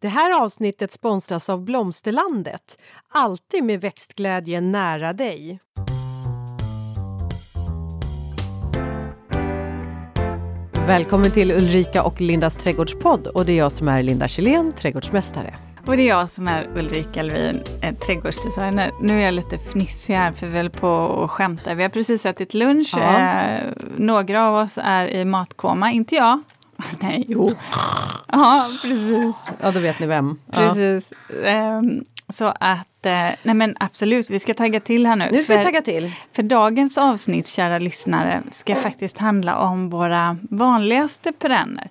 [0.00, 2.78] Det här avsnittet sponsras av Blomsterlandet.
[3.08, 5.60] Alltid med växtglädje nära dig.
[10.86, 15.54] Välkommen till Ulrika och Lindas trädgårdspodd och det är jag som är Linda Kjellén, trädgårdsmästare.
[15.86, 17.62] Och det är jag som är Ulrika Elvin,
[18.06, 18.90] trädgårdsdesigner.
[19.00, 21.74] Nu är jag lite fnissig här för vi höll på att skämta.
[21.74, 22.94] Vi har precis ätit lunch.
[22.96, 23.18] Ja.
[23.18, 26.42] Eh, några av oss är i matkoma, inte jag.
[27.00, 27.50] Nej, jo.
[28.32, 29.36] Ja, precis.
[29.60, 30.38] Ja, då vet ni vem.
[30.52, 31.12] Precis.
[31.44, 31.78] Ja.
[31.78, 35.28] Um, så att, eh, nej men absolut, vi ska tagga till här nu.
[35.32, 36.12] Nu ska för, vi tagga till.
[36.32, 41.88] För dagens avsnitt, kära lyssnare, ska faktiskt handla om våra vanligaste perenner.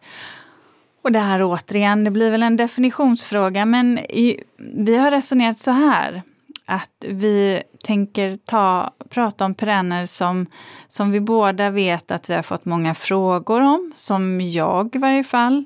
[1.01, 5.71] Och det här återigen, det blir väl en definitionsfråga, men i, vi har resonerat så
[5.71, 6.21] här
[6.65, 10.45] att vi tänker ta, prata om perenner som,
[10.87, 15.23] som vi båda vet att vi har fått många frågor om, som jag i varje
[15.23, 15.65] fall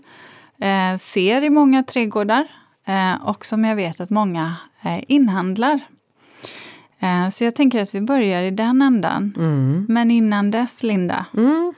[0.59, 2.47] eh, ser i många trädgårdar
[2.85, 5.79] eh, och som jag vet att många eh, inhandlar.
[6.99, 9.33] Eh, så jag tänker att vi börjar i den ändan.
[9.37, 9.85] Mm.
[9.89, 11.73] Men innan dess, Linda, mm.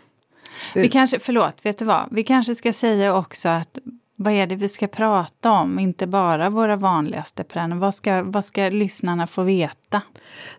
[0.75, 2.07] Vi kanske, förlåt, vet du vad?
[2.11, 3.77] Vi kanske ska säga också att
[4.15, 5.79] vad är det vi ska prata om?
[5.79, 7.75] Inte bara våra vanligaste perenner.
[7.75, 10.01] Vad ska, vad ska lyssnarna få veta?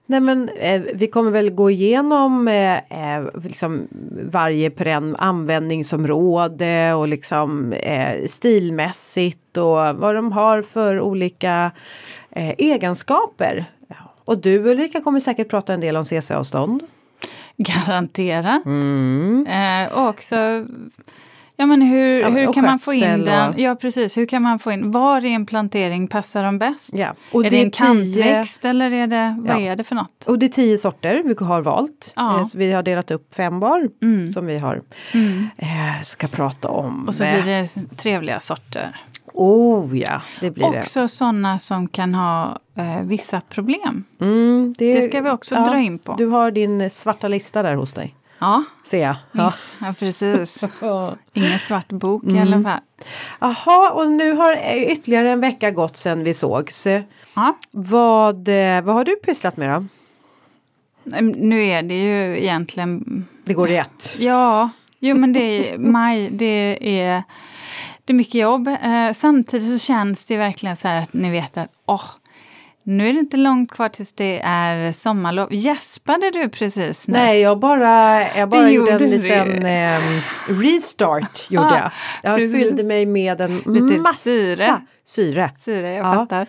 [0.06, 3.88] Nej men eh, vi kommer väl gå igenom eh, eh liksom
[4.30, 11.70] varje perenn användningsområde och liksom eh, stilmässigt och vad de har för olika
[12.30, 13.64] eh, egenskaper.
[14.24, 16.82] Och du Ulrika kommer säkert prata en del om CC-avstånd.
[17.56, 18.64] Garanterat.
[18.64, 19.46] Mm.
[19.46, 20.66] Eh, och också
[21.56, 23.48] Ja men hur, ja, hur kan man få in den?
[23.48, 23.58] Och...
[23.58, 26.90] Ja precis, hur kan man få in, var i en plantering passar de bäst?
[26.92, 27.14] Ja.
[27.32, 29.60] Och är det, det en kantväxt eller är det, vad ja.
[29.60, 30.24] är det för något?
[30.26, 32.12] Och det är tio sorter vi har valt.
[32.16, 32.38] Ja.
[32.38, 34.32] Eh, så vi har delat upp fem var mm.
[34.32, 34.82] som vi har
[35.14, 35.48] mm.
[35.58, 37.08] eh, ska prata om.
[37.08, 38.96] Och så blir det trevliga sorter.
[39.32, 40.80] Oh ja, det blir också det.
[40.80, 44.04] Också sådana som kan ha eh, vissa problem.
[44.20, 46.14] Mm, det, det, ska vi också ja, dra in på.
[46.14, 48.14] Du har din svarta lista där hos dig.
[48.44, 49.16] Ja, ser jag.
[49.32, 49.52] Ja.
[49.80, 50.64] ja, precis.
[51.32, 52.36] Ingen svart bok mm.
[52.36, 52.80] i alla fall.
[53.40, 56.86] Jaha, och nu har ytterligare en vecka gått sedan vi sågs.
[57.34, 57.56] Ja.
[57.70, 59.86] Vad, eh, vad har du pysslat med då?
[61.34, 63.24] Nu är det ju egentligen...
[63.44, 64.16] Det går i ett.
[64.18, 67.22] Ja, jo men det är maj, det är,
[68.04, 68.68] det är mycket jobb.
[68.68, 72.10] Eh, samtidigt så känns det verkligen så här att ni vet att åh,
[72.86, 75.54] nu är det inte långt kvar tills det är sommarlov.
[75.54, 77.12] Gäspade du precis nu?
[77.12, 80.00] Nej, jag bara, jag bara gjorde en liten eh,
[80.48, 81.40] restart.
[81.50, 84.80] Gjorde ah, jag jag fyllde mig med en Lite massa syre.
[85.04, 86.14] Syre, syre jag ja.
[86.14, 86.46] fattar.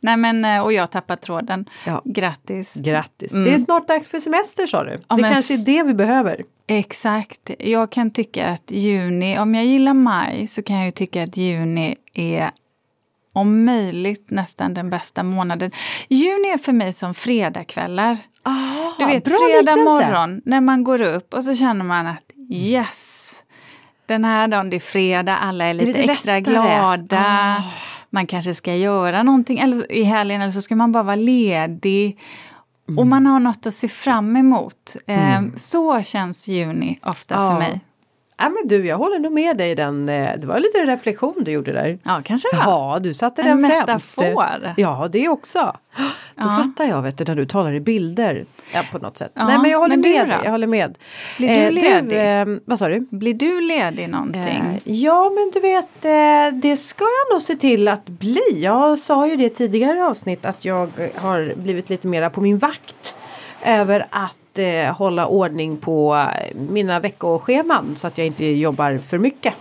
[0.00, 1.64] Nej, men, eh, och jag tappade tråden.
[1.86, 2.02] Ja.
[2.04, 2.74] Grattis!
[2.74, 3.32] Grattis!
[3.32, 3.44] Mm.
[3.44, 5.00] Det är snart dags för semester sa du.
[5.08, 6.42] Ja, det kanske är det vi behöver.
[6.66, 7.50] Exakt.
[7.58, 11.36] Jag kan tycka att juni, om jag gillar maj så kan jag ju tycka att
[11.36, 12.50] juni är
[13.32, 15.70] om möjligt nästan den bästa månaden.
[16.08, 18.18] Juni är för mig som fredagkvällar.
[18.42, 23.42] Ah, du vet, fredag morgon när man går upp och så känner man att yes,
[24.06, 27.56] den här dagen det är fredag, alla är lite, lite extra glada.
[27.58, 27.66] Oh.
[28.10, 32.18] Man kanske ska göra någonting eller, i helgen eller så ska man bara vara ledig.
[32.88, 32.98] Mm.
[32.98, 34.96] Och man har något att se fram emot.
[35.06, 35.44] Mm.
[35.44, 37.50] Eh, så känns juni ofta oh.
[37.50, 37.80] för mig.
[38.36, 40.08] Ja men du, jag håller nog med dig i den.
[40.08, 41.98] Eh, det var lite reflektion du gjorde där.
[42.04, 42.62] Ja, kanske var.
[42.64, 44.74] Ja, du satte en den metafor.
[44.76, 45.76] Ja, det också.
[45.96, 46.02] Då
[46.36, 46.64] ja.
[46.64, 48.44] fattar jag vet du, när du talar i bilder.
[48.74, 49.32] Ja, på något sätt.
[49.34, 50.38] Ja, Nej, men jag håller med dig.
[50.44, 50.98] Jag håller med.
[51.38, 52.08] Blir du eh, ledig?
[52.08, 53.06] Du, eh, vad sa du?
[53.10, 54.42] Blir du ledig någonting?
[54.42, 58.40] Eh, ja, men du vet, eh, det ska jag nog se till att bli.
[58.56, 63.16] Jag sa ju det tidigare avsnitt att jag har blivit lite mera på min vakt
[63.64, 69.54] över att eh, hålla ordning på mina veckoscheman så att jag inte jobbar för mycket.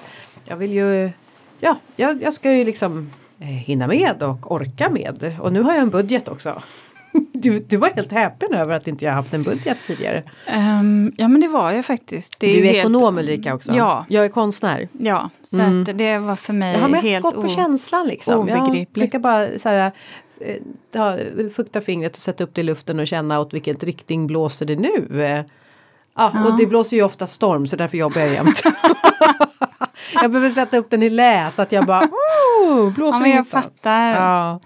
[0.46, 1.12] Jag vill ju,
[1.60, 5.36] ja, jag, jag ska ju liksom eh, hinna med och orka med.
[5.42, 6.62] Och nu har jag en budget också.
[7.34, 10.24] Du, du var helt häpen över att inte jag haft en budget tidigare.
[10.56, 12.40] Um, ja men det var jag faktiskt.
[12.40, 12.78] Det du är helt...
[12.78, 13.72] ekonom Ulrika också.
[13.76, 14.06] Ja.
[14.10, 14.88] Jag är konstnär.
[14.92, 15.98] Ja, så mm.
[15.98, 18.40] det var för mig helt Jag har mest gått på känslan liksom.
[18.40, 18.90] Obegripligt.
[18.94, 19.92] Jag brukar bara så här,
[20.94, 21.18] ta,
[21.56, 24.76] fukta fingret och sätta upp det i luften och känna åt vilken riktning blåser det
[24.76, 25.08] nu.
[26.16, 26.46] Ja, ja.
[26.46, 28.62] och det blåser ju ofta storm så därför jobbar jag jämt.
[30.14, 33.32] jag behöver sätta upp den i lä så att jag bara oh, blåser ja, men
[33.32, 34.14] jag fattar.
[34.14, 34.60] Ja.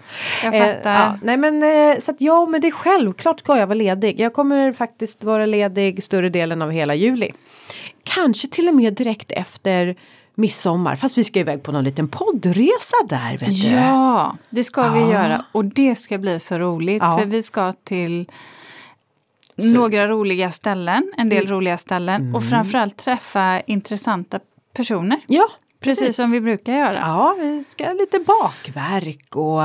[0.44, 0.94] Jag fattar.
[0.94, 1.18] Eh, ja.
[1.22, 4.20] Nej men eh, så att ja men det är självklart ska jag vara ledig.
[4.20, 7.32] Jag kommer faktiskt vara ledig större delen av hela juli.
[8.04, 9.96] Kanske till och med direkt efter
[10.36, 10.96] midsommar.
[10.96, 13.38] Fast vi ska iväg på någon liten poddresa där.
[13.38, 13.68] Vet du.
[13.68, 14.92] Ja, det ska ja.
[14.92, 15.44] vi göra.
[15.52, 17.02] Och det ska bli så roligt.
[17.02, 17.18] Ja.
[17.18, 18.30] För vi ska till
[19.58, 19.64] så.
[19.64, 22.22] några roliga ställen, en del roliga ställen.
[22.22, 22.34] Mm.
[22.34, 24.40] Och framförallt träffa intressanta
[24.72, 25.20] personer.
[25.26, 25.48] Ja,
[25.80, 26.98] precis som vi brukar göra.
[26.98, 29.62] Ja, vi ska ha lite bakverk och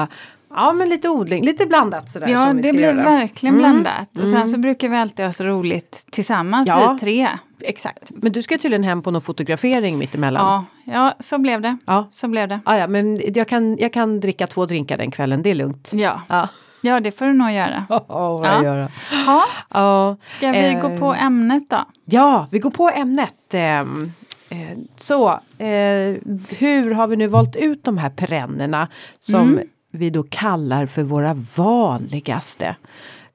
[0.56, 2.27] ja, men lite odling, lite blandat sådär.
[2.27, 2.94] Ja, det blir göra.
[3.03, 4.19] verkligen Mm, blandat.
[4.19, 6.92] Och sen så brukar vi alltid ha så roligt tillsammans, Ja.
[6.94, 7.27] vi tre.
[7.63, 8.09] Exakt.
[8.09, 10.65] Men du ska tydligen hem på någon fotografering mittemellan.
[10.86, 11.77] Ja, ja, så blev det.
[11.86, 12.07] Ja.
[12.09, 12.59] Så blev det.
[12.65, 15.89] Ah, ja, men jag kan, jag kan dricka två drinkar den kvällen, det är lugnt.
[15.94, 16.48] Ja, Ja,
[16.81, 17.86] ja det får du nog göra.
[17.89, 18.63] oh, vad Ja.
[18.63, 18.89] göra.
[19.25, 20.18] Ja, Ja.
[20.38, 21.86] ska vi Eh, gå på ämnet då?
[22.06, 23.53] Ja, vi går på ämnet.
[23.53, 24.12] ehm,
[24.50, 24.57] eh,
[24.95, 26.15] Så, eh,
[26.50, 28.88] hur har vi nu valt ut de här perennerna
[29.19, 29.59] som
[29.92, 32.76] vi då kallar för våra vanligaste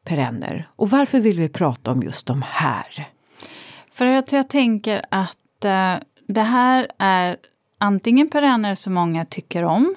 [0.04, 0.68] perenner?
[0.76, 3.06] Och varför vill vi prata om just de här?
[3.94, 5.94] För att jag tänker att eh,
[6.28, 7.36] det här är
[7.78, 9.94] antingen perenner som många tycker om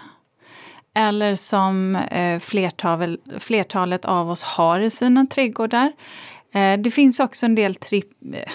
[0.94, 5.92] eller som eh, flertal, flertalet av oss har i sina trädgårdar.
[6.54, 8.46] Eh, det finns också en del tri-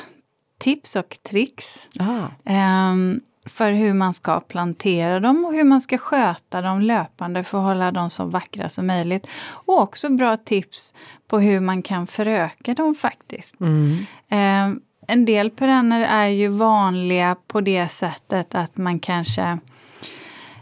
[0.59, 2.27] tips och tricks Ah.
[2.45, 7.59] ehm, för hur man ska plantera dem och hur man ska sköta dem löpande för
[7.59, 9.27] att hålla dem så vackra som möjligt.
[9.47, 10.95] Och också bra tips
[11.29, 13.61] på hur man kan föröka dem faktiskt.
[13.61, 14.07] Mm.
[14.29, 19.59] Eh, en del perenner är ju vanliga på det sättet att man kanske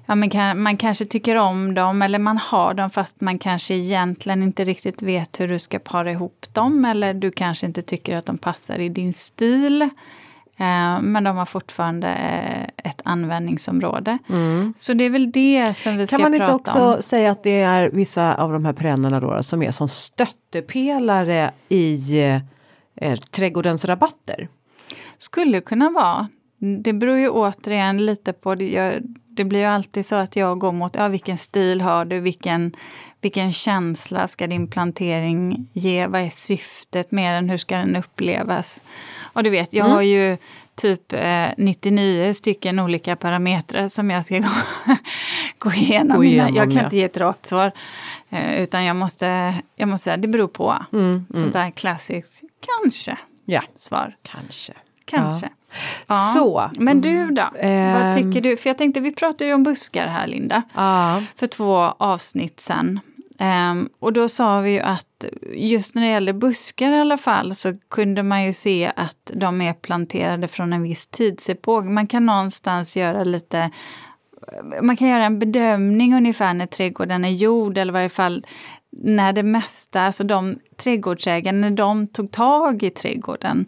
[0.07, 3.75] Ja, man, kan, man kanske tycker om dem eller man har dem fast man kanske
[3.75, 8.17] egentligen inte riktigt vet hur du ska para ihop dem eller du kanske inte tycker
[8.17, 9.91] att de passar i din stil.
[10.59, 14.19] Eh, men de har fortfarande eh, ett användningsområde.
[14.77, 16.25] Så det är väl det som vi ska Mm.
[16.25, 17.03] Kan man prata inte också om.
[17.03, 22.21] säga att det är vissa av de här perennerna då som är som stöttepelare i
[22.95, 24.49] eh, trädgårdens rabatter?
[25.19, 26.29] Skulle kunna vara.
[26.83, 29.03] Det beror ju återigen lite på, det, jag,
[29.37, 32.73] det blir ju alltid så att jag går mot, ja vilken stil har du, vilken,
[33.21, 38.83] vilken känsla ska din plantering ge, vad är syftet med den, hur ska den upplevas?
[39.33, 39.95] Och du vet, jag Mm.
[39.95, 40.37] har ju
[40.75, 44.49] typ eh, 99 stycken olika parametrar som jag ska gå,
[45.59, 46.17] gå igenom.
[46.17, 46.85] Gå igenom, jag kan ja.
[46.85, 47.73] inte ge ett rakt svar.
[48.31, 50.85] Eh, utan jag måste, jag måste säga, det beror på.
[50.93, 52.43] Mm, Sånt där klassiskt,
[52.83, 54.17] kanske, Ja, svar.
[54.23, 54.73] kanske.
[55.05, 55.47] Kanske.
[55.47, 55.53] Ja.
[56.35, 56.71] Så.
[56.79, 57.51] Men du då?
[57.61, 57.93] Ehm.
[58.03, 58.57] Vad tycker du?
[58.57, 61.23] För jag tänkte, vi pratade ju om buskar här Linda, Ja.
[61.37, 63.01] för två avsnitt sen.
[63.39, 65.25] Ehm, och då sa vi ju att
[65.55, 69.61] just när det gäller buskar i alla fall så kunde man ju se att de
[69.61, 71.85] är planterade från en viss tidsepok.
[71.85, 73.71] Man kan någonstans göra lite
[74.83, 78.47] man kan göra en bedömning ungefär när trädgården är gjord eller i varje fall
[78.97, 83.67] när det mesta, alltså de trädgårdsägarna, när de tog tag i trädgården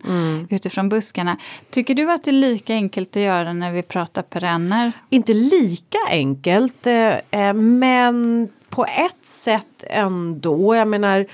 [0.50, 1.36] utifrån buskarna.
[1.70, 4.92] Tycker du att det är lika enkelt att göra när vi pratar perenner?
[5.10, 10.74] Inte lika enkelt eh, eh, men på ett sätt ändå.
[10.76, 11.26] Jag menar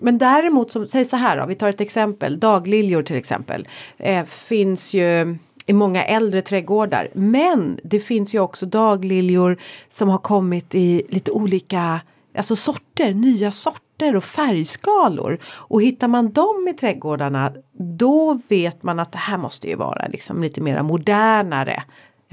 [0.00, 3.68] men däremot, som, säg så här då, vi tar ett exempel, dagliljor till exempel.
[3.96, 5.36] Eh, finns ju
[5.66, 7.08] i många äldre trädgårdar.
[7.12, 9.56] Men det finns ju också dagliljor
[9.88, 12.00] som har kommit i lite olika
[12.36, 15.38] alltså sorter, nya sorter och färgskalor.
[15.44, 20.06] Och hittar man dem i trädgårdarna då vet man att det här måste ju vara
[20.06, 21.82] liksom lite mera modernare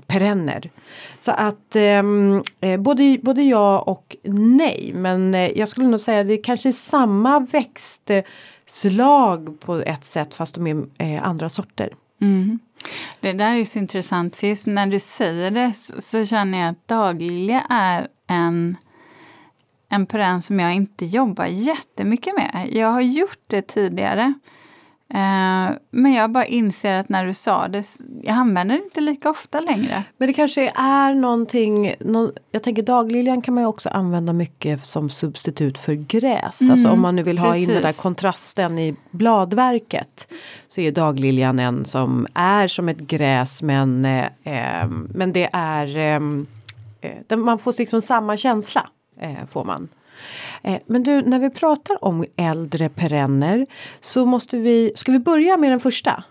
[0.07, 0.69] perenner.
[1.19, 6.21] Så att ehm, eh, både, både ja och nej men eh, jag skulle nog säga
[6.21, 8.19] att det kanske är samma växtslag
[9.59, 11.89] på ett sätt fast de är eh, andra sorter.
[12.21, 12.59] Mm.
[13.19, 16.69] Det där är så intressant, för just när du säger det så, så känner jag
[16.69, 18.77] att dagliga är en,
[19.93, 22.69] en perenn som jag inte jobbar jättemycket med.
[22.71, 24.33] Jag har gjort det tidigare.
[25.13, 27.83] Eh, men jag bara inser att när du sa det,
[28.23, 30.03] jag använder det inte lika ofta längre.
[30.17, 34.85] Men det kanske är någonting, någon, jag tänker dagliljan kan man ju också använda mycket
[34.85, 36.69] som substitut för gräs.
[36.69, 38.01] Alltså om man nu vill ha in den där precis.
[38.01, 40.33] kontrasten i bladverket.
[40.67, 45.97] Så är dagliljan en som är som ett gräs men, eh, eh, men det är,
[45.97, 46.19] eh,
[47.27, 48.89] den- man får liksom samma känsla.
[49.23, 49.87] Eh, får man.
[50.63, 53.65] Eh, Men du, när vi pratar om äldre perenner
[54.01, 56.23] så måste vi, ska vi börja med den första?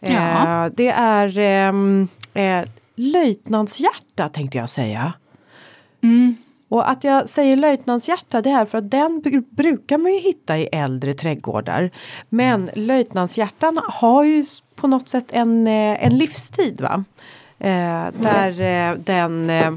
[0.00, 0.64] Ja.
[0.66, 2.62] Eh, det är ehm, eh,
[2.94, 5.12] löjtnantshjärta tänkte jag säga.
[6.02, 6.36] Mm.
[6.68, 10.58] Och att jag säger löjtnantshjärta det är för att den br- brukar man ju hitta
[10.58, 11.90] i äldre trädgårdar.
[12.28, 14.44] Men löjtnantshjärtan har ju
[14.74, 17.04] på något sätt en, eh, en livstid va.
[17.58, 19.74] Eh, där eh, den, eh,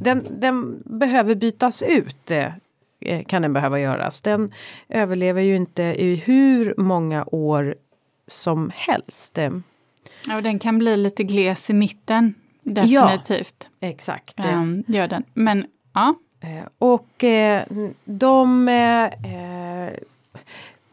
[0.00, 2.30] den, den behöver bytas ut.
[2.30, 2.52] Eh,
[3.00, 4.20] eh, kan den behöva göras.
[4.22, 4.52] Den
[4.88, 7.74] överlever ju inte i hur många år
[8.26, 9.38] som helst.
[9.38, 9.50] Eh,
[10.26, 13.68] Ja, och den kan bli lite gles i mitten, definitivt.
[13.80, 14.38] exakt.
[14.38, 15.24] Ehm, gör den.
[15.34, 17.64] Men ja, Eh, Och eh,
[18.04, 18.68] de...
[18.68, 19.90] Eh,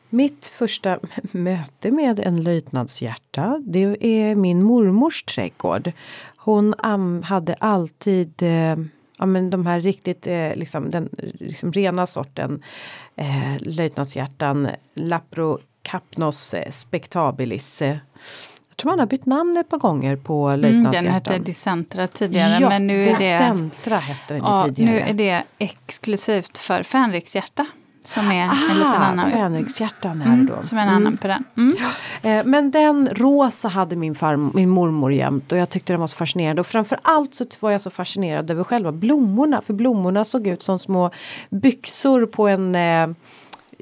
[0.09, 0.99] Mitt första
[1.31, 5.91] möte med en löjtnantshjärta det är min mormors trädgård.
[6.37, 6.73] Hon
[7.23, 8.75] hade alltid eh,
[9.17, 11.09] ja, men de här riktigt eh, liksom, den
[11.39, 12.63] liksom rena sorten
[13.15, 17.81] eh, löjtnantshjärtan Laprocapnos eh, spectabilis.
[17.81, 17.97] Eh,
[18.69, 20.95] jag tror man har bytt namn ett par gånger på löjtnantshjärtan.
[20.95, 24.91] Mm, den hette Dicentra tidigare ja, men nu är det, Dicentra hette den ja, tidigare.
[24.91, 27.65] nu är det exklusivt för fänrikshjärta.
[28.07, 29.31] Som är ah, en liten annan.
[29.31, 30.61] Fänrikshjärtan är Mm, då.
[30.61, 31.43] som är en annan på den.
[31.57, 31.75] Mm.
[32.21, 36.07] Eh, Men den rosa hade min, farm, min mormor jämt och jag tyckte den var
[36.07, 36.59] så fascinerande.
[36.59, 39.61] Och framförallt så var jag så fascinerad över själva blommorna.
[39.61, 41.11] För blommorna såg ut som små
[41.49, 43.07] byxor på en eh,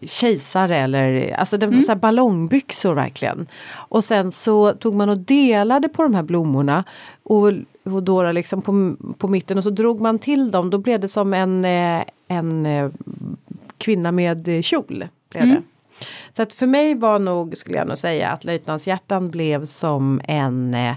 [0.04, 3.48] kejsare eller alltså det var så ballongbyxor verkligen.
[3.74, 6.84] Och sen så tog man och delade på de här blommorna
[7.24, 7.52] och,
[7.84, 10.70] och då liksom på, på mitten och så drog man till dem.
[10.70, 12.90] Då blev det som en, eh, en eh,
[13.78, 15.08] kvinna med eh, kjol.
[15.30, 15.62] Blev det.
[16.36, 20.74] Så att för mig var nog, skulle jag nog säga, att löjtnantshjärtan blev som en
[20.74, 20.96] eh,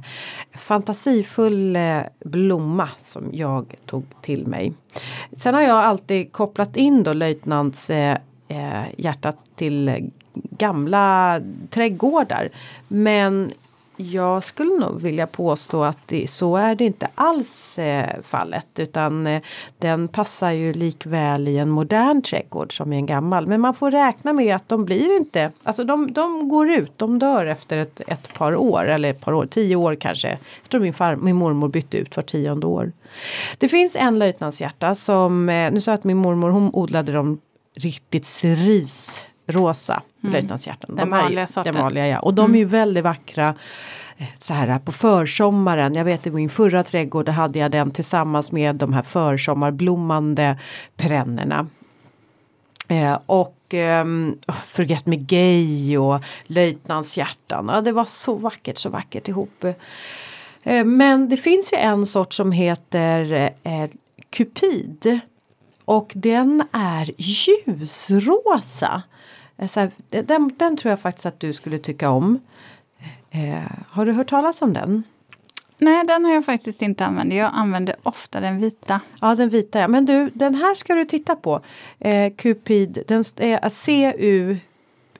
[0.55, 4.73] fantasifull eh, blomma som jag tog till mig.
[5.37, 8.19] Sen har jag alltid kopplat in då löjtnants eh,
[8.49, 12.49] eh, hjärtat till gamla trädgårdar.
[12.89, 13.53] Men
[14.01, 19.27] jag skulle nog vilja påstå att det, så är det inte alls eh, fallet utan
[19.27, 19.43] eh,
[19.79, 23.47] den passar ju likväl i en modern trädgård som i en gammal.
[23.47, 27.19] Men man får räkna med att de blir inte, alltså de, de går ut, de
[27.19, 30.29] dör efter ett, ett par år eller ett par år, tio år kanske.
[30.29, 32.93] Jag tror min, far, min mormor bytte ut var tionde år.
[33.59, 37.41] Det finns en löjtnantshjärta som, eh, nu sa jag att min mormor hon odlade dem
[37.75, 38.27] riktigt
[39.49, 40.33] cerisrosa mm.
[40.33, 40.97] löjtnantshjärtan.
[40.97, 41.73] Den de vanliga sorten.
[41.75, 42.19] Den vanliga ja.
[42.19, 43.55] Och de är ju väldigt vackra
[44.17, 45.95] eh, så här på försommaren.
[45.95, 50.59] Jag vet i min förra trädgård hade jag den tillsammans med de här försommarblommande
[50.97, 51.67] perennerna.
[52.89, 54.05] Eh, och eh,
[54.67, 57.69] Forget Me Gay och Löjtnantshjärtan.
[57.69, 59.65] Ja, det var så vackert, så vackert ihop.
[60.63, 63.91] Eh, men det finns ju en sort som heter eh,
[64.31, 65.21] Cupid.
[65.85, 69.03] Och den är ljusrosa.
[69.59, 69.91] Eh, Så här,
[70.23, 72.41] den, den tror jag faktiskt att du skulle tycka om.
[73.31, 75.03] Eh, har du hört talas om den?
[75.79, 77.35] Nej, den har jag faktiskt inte använt.
[77.35, 79.01] Jag använder ofta den vita.
[79.21, 79.89] Ja, den vita ja.
[79.89, 81.61] Men du, den här ska du titta på.
[81.99, 84.57] Eh, Cupid, den är C-U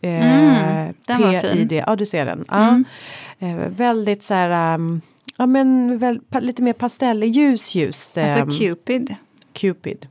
[0.01, 1.41] eh, Mm, den var fin.
[1.53, 1.85] P-I-D.
[1.87, 2.45] Ja, du ser den.
[2.49, 2.69] Ja.
[2.69, 2.85] Mm.
[3.39, 5.01] Eh, väldigt så här, um,
[5.37, 8.17] ja men väl, pa, lite mer pastell, ljus ljus.
[8.19, 9.15] Alltså ehm, Cupid.
[9.53, 10.07] Cupid.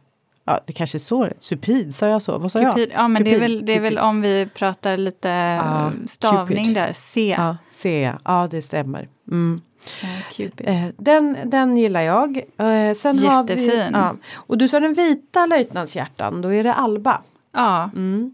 [0.47, 1.29] Ja, det kanske är så.
[1.39, 2.37] Supid, sa jag så?
[2.37, 2.73] Vad sa jag?
[2.75, 2.91] Cupid.
[2.93, 4.03] Ja, men det är, Cupid, väl, det är väl Cupid.
[4.09, 6.75] om vi pratar lite Ja, stavning Cupid.
[6.75, 6.91] där.
[6.95, 7.35] C.
[7.37, 7.57] Ja,
[7.89, 8.15] jag.
[8.25, 9.07] Ja, det stämmer.
[9.31, 9.61] Mm.
[10.01, 10.67] Ja, Cupid.
[10.69, 12.37] Eh, den, den gillar jag.
[12.37, 13.89] Eh, sen Har vi, Jättefin.
[13.93, 14.15] ja.
[14.35, 17.21] Och du sa den vita löjtnantshjärtan, då är det Alba.
[17.53, 18.33] Ja, Mm.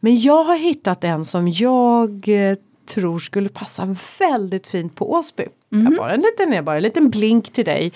[0.00, 2.56] Men jag har hittat en som jag eh,
[2.86, 5.44] tror skulle passa väldigt fint på Åsby.
[5.68, 5.84] Mhm.
[5.84, 7.92] Jag bara en liten, bara en liten blink till dig.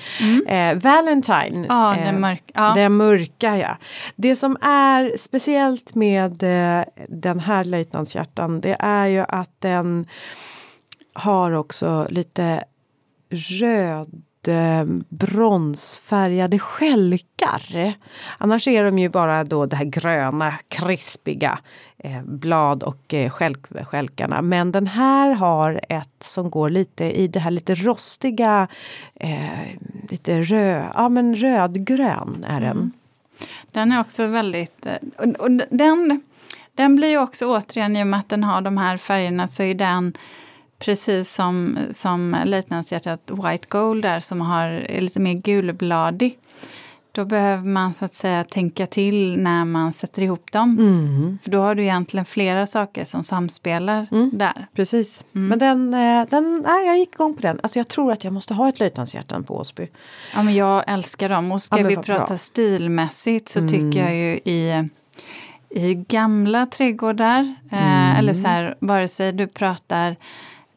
[0.46, 1.56] Eh, Valentine.
[1.56, 1.66] Mm.
[1.68, 2.42] ja eh, den mörk.
[2.54, 2.72] Ja.
[2.74, 3.76] Den mörka ja.
[4.16, 10.06] Det som är speciellt med eh, den här löjtnantshjärtan det är ju att den
[11.12, 12.64] har också lite
[13.30, 17.94] röd eh, bronsfärgade skälkar.
[18.38, 21.58] Annars är de ju bara då det här gröna krispiga
[22.04, 24.42] Eh, blad och eh, skälk, skälkarna.
[24.42, 28.68] Men den här har ett som går lite i det här lite rostiga,
[29.14, 29.60] eh,
[30.10, 32.70] lite röd, ja men rödgrön är den.
[32.70, 32.92] Mm.
[33.72, 34.86] Den är också väldigt...
[34.86, 36.22] Eh, och, och den,
[36.74, 39.62] den blir ju också återigen, i och med att den har de här färgerna, så
[39.62, 40.12] är den
[40.78, 46.38] precis som, som löjtnantshjärtat White Gold där som har, är lite mer gulbladig.
[47.12, 50.78] Då behöver man så att säga tänka till när man sätter ihop dem.
[50.78, 51.38] Mm.
[51.42, 54.30] För då har du egentligen flera saker som samspelar Mm.
[54.32, 54.66] där.
[54.74, 55.24] Precis.
[55.32, 57.60] Men den, eh, den, nej, jag gick igång på den.
[57.62, 59.88] Alltså jag tror att jag måste ha ett löjtnantshjärtan på Åsby.
[60.34, 61.52] Ja, men jag älskar dem.
[61.52, 62.38] Och ska Ja, vi prata bra.
[62.38, 63.70] stilmässigt så Mm.
[63.70, 64.88] tycker jag ju i,
[65.70, 68.16] i gamla trädgårdar, eh, Mm.
[68.16, 70.16] eller så här, vare sig du pratar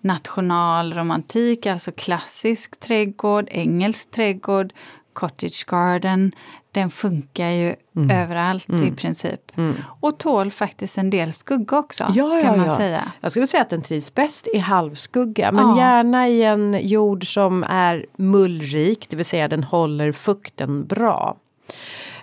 [0.01, 4.73] nationalromantik, alltså klassisk trädgård, engelsk trädgård,
[5.13, 6.31] cottage garden,
[6.71, 7.75] den funkar ju
[8.11, 9.57] överallt i princip.
[9.57, 9.75] Mm.
[9.99, 12.77] Och tål faktiskt en del skugga också, Ja, ska ja, man ja.
[12.77, 13.11] säga.
[13.21, 17.63] Jag skulle säga att den trivs bäst i halvskugga men gärna i en jord som
[17.63, 21.37] är mullrik, det vill säga den håller fukten bra.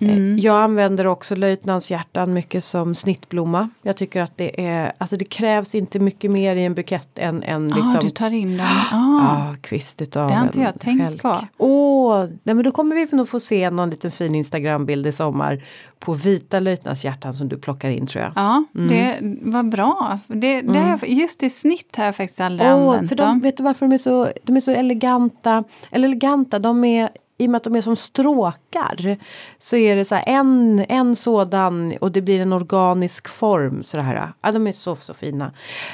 [0.01, 0.39] Mm.
[0.39, 3.69] Jag använder också löjtnantshjärtan mycket som snittblomma.
[3.83, 7.43] Jag tycker att det är, alltså det krävs inte mycket mer i en bukett än
[7.43, 7.99] en ah, liksom.
[8.03, 8.67] du tar in den.
[8.67, 11.23] Ah, ah kvist utav Det har inte jag tänkt skälk.
[11.23, 11.37] på.
[11.59, 15.63] Åh, nej men då kommer vi nog få se någon liten fin Instagrambild i sommar
[15.99, 18.33] på vita löjtnantshjärtan som du plockar in tror jag.
[18.37, 18.89] Ja, mm.
[18.89, 19.19] det
[19.51, 20.19] var bra.
[20.27, 20.99] Det, det mm.
[21.03, 23.95] just i snitt har jag faktiskt aldrig oh, använt för de, Vet du varför de
[23.95, 25.65] är så, de är så eleganta?
[25.91, 27.11] Eller eleganta, de är
[27.41, 29.19] i och med att de är som stråkar
[29.59, 33.83] så är det så en, en sådan och det blir en organisk form.
[33.83, 34.33] Så här.
[34.41, 35.53] Ja, de är så, så fina.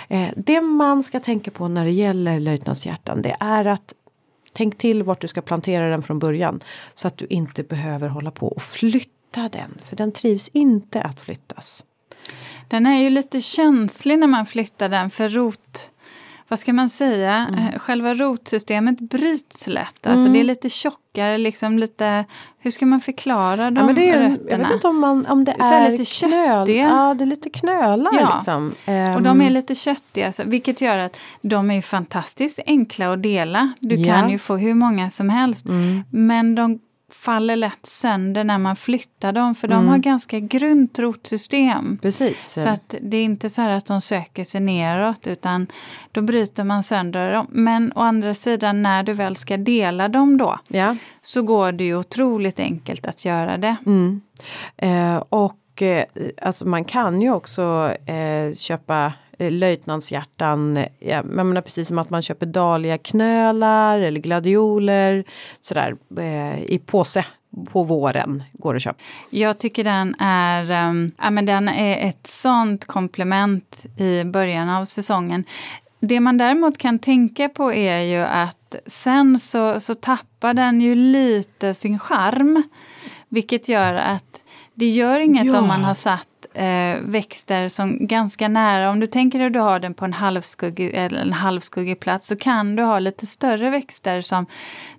[0.08, 3.94] Eh, det man ska tänka på när det gäller löjtnantshjärtan det är att
[4.52, 6.60] tänk till vart du ska plantera den från början.
[6.94, 9.78] Så att du inte behöver hålla på och flytta den.
[9.84, 11.84] För den trivs inte att flyttas.
[12.68, 15.90] Den är ju lite känslig när man flyttar den för rot
[16.48, 17.66] vad ska man säga, mm.
[17.66, 20.06] Eh, själva rotsystemet bryts lätt.
[20.06, 20.32] Alltså mm.
[20.32, 22.24] det är lite tjockare, liksom lite,
[22.58, 24.50] hur ska man förklara de ja, men det är, rötterna?
[24.50, 26.88] Jag vet inte om, man, om det är, lite köttiga.
[26.88, 28.34] Ja, det är lite knölar ja.
[28.36, 28.72] liksom.
[29.16, 29.52] Och de är ehm.
[29.52, 33.72] lite köttiga, så, vilket gör att de är fantastiskt enkla att dela.
[33.80, 34.14] Du ja.
[34.14, 35.66] kan ju få hur många som helst.
[35.66, 36.04] Mm.
[36.10, 36.78] Men de
[37.16, 39.78] faller lätt sönder när man flyttar dem för mm.
[39.78, 41.98] de har ganska grunt rotsystem.
[42.02, 42.52] Precis.
[42.52, 45.66] Så att det är inte så att de söker sig neråt utan
[46.12, 47.46] då bryter man sönder dem.
[47.50, 50.96] Men å andra sidan när du väl ska dela dem då ja.
[51.22, 53.76] så går det ju otroligt enkelt att göra det.
[53.86, 54.20] Mm.
[54.76, 56.04] Eh, och eh,
[56.42, 60.76] alltså man kan ju också eh, köpa löjtnantshjärtan.
[60.76, 65.24] Ja, jag menar precis som att man köper dahliaknölar eller gladioler
[65.60, 67.24] sådär eh, i påse
[67.72, 68.98] på våren går att köpa.
[69.30, 74.84] Jag tycker den är, um, ja, men den är ett sånt komplement i början av
[74.84, 75.44] säsongen.
[76.00, 80.94] Det man däremot kan tänka på är ju att sen så, så tappar den ju
[80.94, 82.62] lite sin charm.
[83.28, 84.42] Vilket gör att
[84.74, 85.58] det gör inget ja.
[85.58, 89.58] om man har satt eh, växter som ganska nära, om du tänker dig att du
[89.58, 93.70] har den på en halvskuggig, eller en halvskuggig plats så kan du ha lite större
[93.70, 94.46] växter som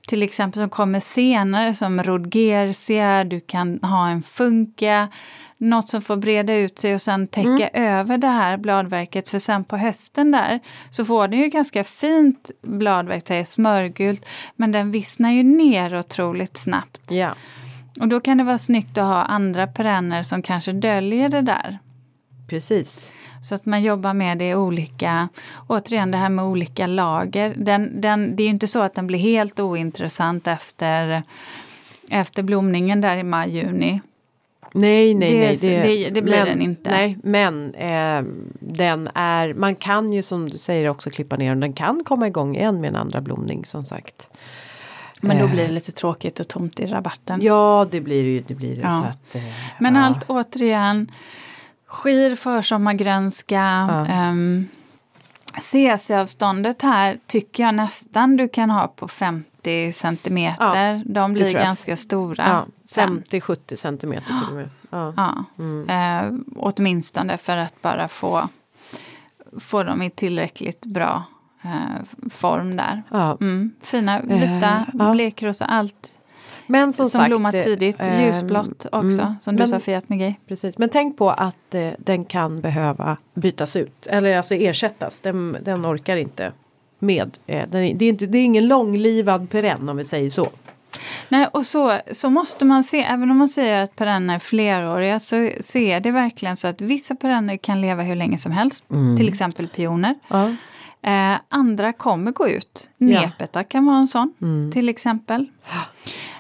[0.08, 5.08] till exempel som kommer senare som rodgersia, du kan ha en funka,
[5.58, 8.00] något som får breda ut sig och sen täcka mm.
[8.00, 10.60] över det här bladverket för sen på hösten där
[10.92, 17.12] så får den ju ganska fint bladverk, smörgult, men den vissnar ju ner otroligt snabbt.
[17.12, 17.36] Ja.
[18.00, 21.80] Och då kan det vara snyggt att ha andra perenner som kanske döljer det där.
[22.50, 23.12] Precis.
[23.44, 25.30] Så att man jobbar med det i olika,
[25.68, 27.54] återigen det här med olika lager.
[27.58, 31.24] Den, den, det är inte så att den blir helt ointressant efter,
[32.12, 34.02] efter blomningen där i maj-juni.
[34.74, 35.58] Nej, nej, det, nej.
[35.62, 36.90] Det, det, det blir men, den inte.
[36.90, 38.24] Nej, men eh,
[38.60, 41.60] den är, man kan ju som du säger också klippa ner den.
[41.60, 44.28] Den kan komma igång igen med en andra blomning som sagt.
[45.22, 45.52] Men då eh.
[45.52, 47.42] blir det lite tråkigt och tomt i rabatten.
[47.42, 48.42] Ja det blir det ju.
[48.48, 49.00] Det blir det, ja.
[49.02, 49.42] så att, eh,
[49.80, 50.02] Men ja.
[50.02, 51.12] allt återigen
[51.86, 54.06] skir, försommargrönska.
[54.08, 54.30] Ja.
[54.30, 54.68] Um,
[55.62, 60.94] CC-avståndet här tycker jag nästan du kan ha på 50 centimeter.
[60.96, 62.66] Ja, De blir ganska stora.
[62.96, 64.70] Ja, 50-70 centimeter till och med.
[64.90, 65.14] Ja.
[65.18, 65.44] ja.
[65.60, 65.90] Mm.
[65.90, 68.50] Eh, åtminstone för att bara få,
[69.60, 71.24] få dem i tillräckligt bra
[71.68, 73.04] eh, form där.
[73.12, 73.38] Ja.
[73.42, 75.12] Mm, fina vita, eh, ja.
[75.12, 76.18] blekrosa, allt
[76.68, 80.10] men som, som sagt, blommar tidigt, eh, ljusblått också mm, som du men, sa Fiat
[80.10, 80.36] Migi.
[80.48, 85.20] Precis, men tänk på att eh, den kan behöva bytas ut eller alltså ersättas.
[85.20, 86.52] Den, den orkar inte
[87.00, 87.38] med.
[87.46, 90.50] Eh, den, det, är inte, det är ingen långlivad perenn om vi säger så.
[91.30, 95.20] Nej, och så, så måste man se, även om man säger att perenner är fleråriga,
[95.20, 98.92] så, så är det verkligen så att vissa perenner kan leva hur länge som helst.
[98.92, 99.18] Mm.
[99.18, 100.16] Till exempel pioner.
[100.28, 100.56] Ja.
[101.08, 102.90] Eh, andra kommer gå ut.
[102.98, 103.64] Nepeta ja.
[103.64, 104.72] kan vara en sån mm.
[104.72, 105.46] till exempel.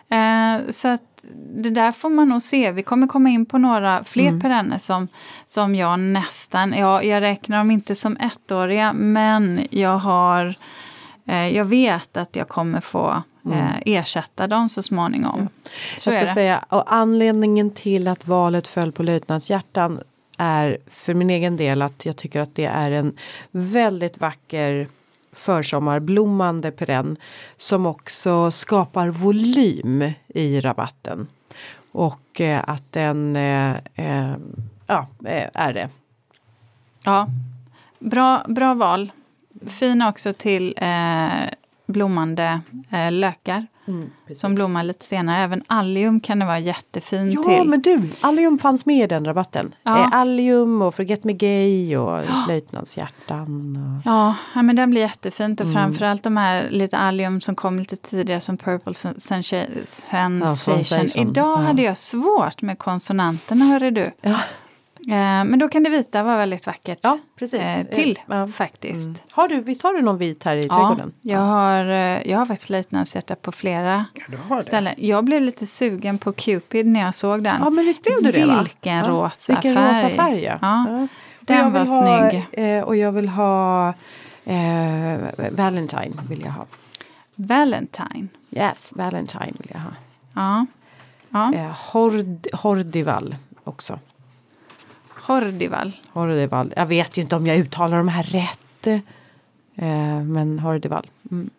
[0.09, 1.25] Eh, så att
[1.55, 2.71] det där får man nog se.
[2.71, 4.39] Vi kommer komma in på några fler mm.
[4.39, 5.07] perenner som,
[5.45, 10.55] som jag nästan, ja, jag räknar dem inte som ettåriga men jag har
[11.25, 13.57] eh, jag vet att jag kommer få mm.
[13.57, 15.39] eh, ersätta dem så småningom.
[15.39, 15.49] Mm.
[15.97, 19.99] Så jag ska säga, och anledningen till att valet föll på löjtnantshjärtan
[20.37, 23.17] är för min egen del att jag tycker att det är en
[23.51, 24.87] väldigt vacker
[25.31, 27.17] försommarblommande perenn
[27.57, 31.27] som också skapar volym i rabatten.
[31.91, 34.35] Och eh, att den eh, eh,
[34.87, 35.89] ja, eh, är det.
[37.03, 37.27] Ja,
[37.99, 39.11] bra, bra val.
[39.67, 41.29] Fin också till eh,
[41.85, 45.37] blommande eh, lökar Mm, som blommar lite senare.
[45.43, 47.69] Även allium kan det vara jättefin Ja, till.
[47.69, 49.75] men du, allium fanns med i den rabatten.
[49.83, 49.97] Ja.
[49.99, 53.77] Eh, allium och Forget Me Gay och löjtnantshjärtan.
[53.77, 54.11] Och...
[54.11, 55.73] Ja, ja, men den blir jättefint och Mm.
[55.75, 60.83] framförallt de här lite allium som kom lite tidigare som Purple sen- sensa- Sensation.
[60.83, 61.65] sensation, Idag ja.
[61.65, 64.05] hade jag svårt med konsonanterna, hörru du.
[65.09, 65.13] Ja.
[65.15, 67.59] Eh, men då kan det vita vara väldigt vackert Ja, precis.
[67.61, 68.47] eh, till Ja.
[68.47, 69.07] faktiskt.
[69.07, 69.19] Mm.
[69.31, 71.13] Har du, visst har du någon vit här i Ja, trädgården?
[71.21, 74.93] jag har, eh, jag har faktiskt löjtnantshjärta på flera du har ställen.
[74.97, 77.55] Jag blev lite sugen på Cupid när jag såg den.
[77.61, 78.63] Ja, men visst blev du det va?
[78.63, 79.07] Vilken ja.
[79.09, 79.89] rosa Vilken färg.
[79.89, 80.57] rosa färg ja.
[80.61, 81.07] Ja, Ja.
[81.41, 82.47] Den var ha, snygg.
[82.51, 83.89] Eh, och jag vill ha
[84.45, 85.17] eh,
[85.51, 86.13] Valentine.
[86.29, 86.65] vill jag ha.
[87.35, 88.27] Valentine.
[88.51, 89.91] Yes, Valentine vill jag ha.
[90.33, 90.65] Ja.
[91.29, 91.53] ja.
[91.59, 93.99] Eh, Hord, Hordival också.
[95.27, 95.91] Hordival.
[96.13, 96.73] Hordival.
[96.75, 98.87] Jag vet ju inte om jag uttalar de här rätt.
[99.75, 101.07] Eh, men Hordival.
[101.31, 101.49] Mm.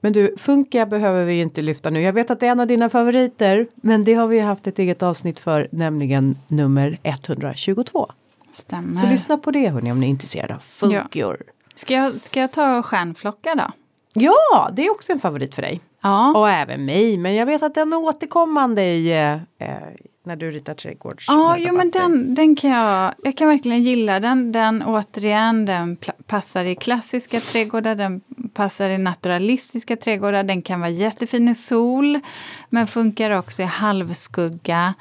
[0.00, 2.02] Men du, Funka behöver vi inte lyfta nu.
[2.02, 3.66] Jag vet att det är en av dina favoriter.
[3.74, 8.12] Men det har vi haft ett eget avsnitt för, nämligen nummer 122.
[8.52, 8.94] Stämmer.
[8.94, 11.42] Så lyssna på det hörni om ni är intresserade av funkor.
[11.74, 13.70] Ska jag, ska jag ta stjärnflockar då?
[14.14, 15.80] Ja, det är också en favorit för dig.
[16.02, 16.38] Ja.
[16.38, 17.16] Och även mig.
[17.16, 19.88] Men jag vet att den är återkommande i, eh, eh,
[20.22, 21.28] när du ritar trädgårds.
[21.28, 24.52] Ja, jo, men den, den kan jag, jag kan verkligen gilla den.
[24.52, 28.20] Den återigen, den passar i klassiska trädgårdar, den
[28.54, 30.42] passar i naturalistiska trädgårdar.
[30.42, 32.20] Den kan vara jättefin i sol,
[32.68, 34.94] men funkar också i halvskugga.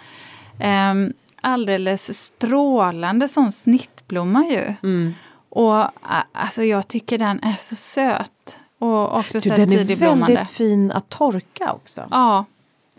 [0.92, 4.74] Um, alldeles strålande som snittblomma ju.
[4.84, 5.14] Mm.
[5.50, 5.86] Och
[6.32, 8.60] alltså jag tycker den är så söt.
[8.80, 12.08] Och också Du, så den är väldigt fin att torka också.
[12.12, 12.46] Ja,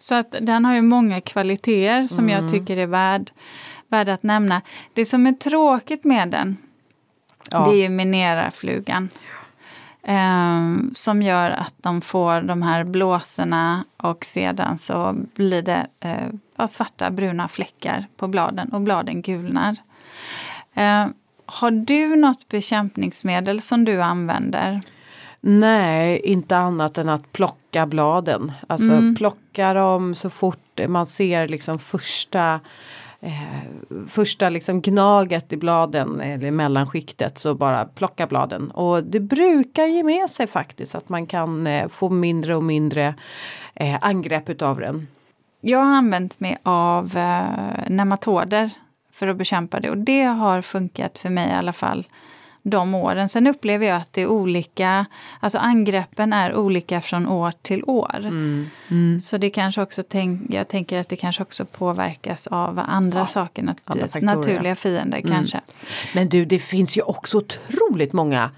[0.01, 2.43] så att den har ju många kvaliteter som Mm.
[2.43, 3.31] jag tycker är värd,
[3.89, 4.63] värd att nämna.
[4.95, 6.57] Det som är tråkigt med den,
[7.51, 7.65] Ja.
[7.65, 9.09] det är ju minerarflugan.
[10.03, 16.67] Ehm, som gör att de får de här blåsorna och sedan så blir det eh,
[16.67, 19.77] svarta bruna fläckar på bladen och bladen gulnar.
[20.75, 21.15] Ehm,
[21.47, 24.81] har du något bekämpningsmedel som du använder?
[25.41, 28.53] Nej, inte annat än att plocka bladen.
[28.67, 29.15] Alltså Mm.
[29.15, 32.61] plocka dem så fort man ser liksom första
[33.21, 33.63] eh,
[34.09, 38.71] första liksom gnaget i bladen eller mellanskiktet så bara plocka bladen.
[38.71, 43.15] Och det brukar ge med sig faktiskt att man kan eh, få mindre och mindre
[43.75, 45.09] eh, angrepp utav den.
[45.61, 48.71] Jag har använt mig av eh, nematoder
[49.13, 52.07] för att bekämpa det och det har funkat för mig i alla fall
[52.63, 53.29] de åren.
[53.29, 55.07] Sen upplever jag att det är olika,
[55.41, 58.17] alltså angreppen är olika från år till år.
[58.19, 59.21] Mm.
[59.21, 63.63] Så det kanske också, tänk, jag tänker att det kanske också påverkas av andra saker
[63.63, 64.23] naturligtvis.
[64.23, 65.31] Naturliga fiender Mm.
[65.33, 65.61] kanske.
[66.15, 68.51] Men du, det finns ju också otroligt många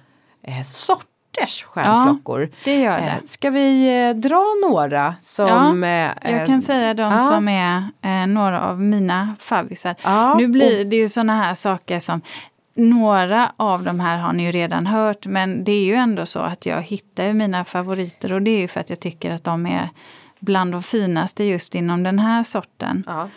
[0.43, 2.51] eh, sorters stjärnflockor.
[2.65, 3.29] Det gör Eh, det.
[3.29, 5.85] ska vi eh, dra några som...
[5.85, 7.21] eh, Jag kan säga de ja.
[7.29, 9.95] som är eh, några av mina favvisar.
[10.03, 12.21] Ja, nu blir det ju såna här saker som
[12.75, 16.39] några av de här har ni ju redan hört men det är ju ändå så
[16.39, 19.67] att jag hittar mina favoriter och det är ju för att jag tycker att de
[19.67, 19.89] är
[20.41, 23.05] bland de finaste just inom den här sorten.
[23.07, 23.29] Ja.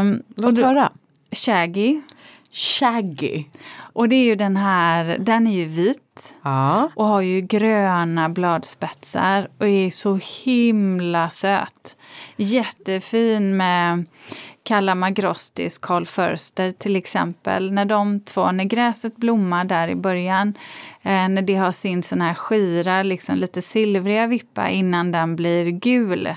[0.00, 0.92] Um, Låt höra.
[1.32, 2.00] Shaggy.
[2.52, 3.44] Shaggy.
[3.92, 6.90] Och det är ju den här, den är ju vit Ja.
[6.94, 11.96] och har ju gröna bladspetsar och är så himla söt.
[12.36, 14.04] Jättefin med
[14.68, 17.72] Calamagrostis, Carl Förster till exempel.
[17.72, 20.54] När de två, när gräset blommar där i början,
[21.02, 25.64] eh, när det har sin sån här skira, liksom lite silvriga vippa innan den blir
[25.70, 26.28] gul.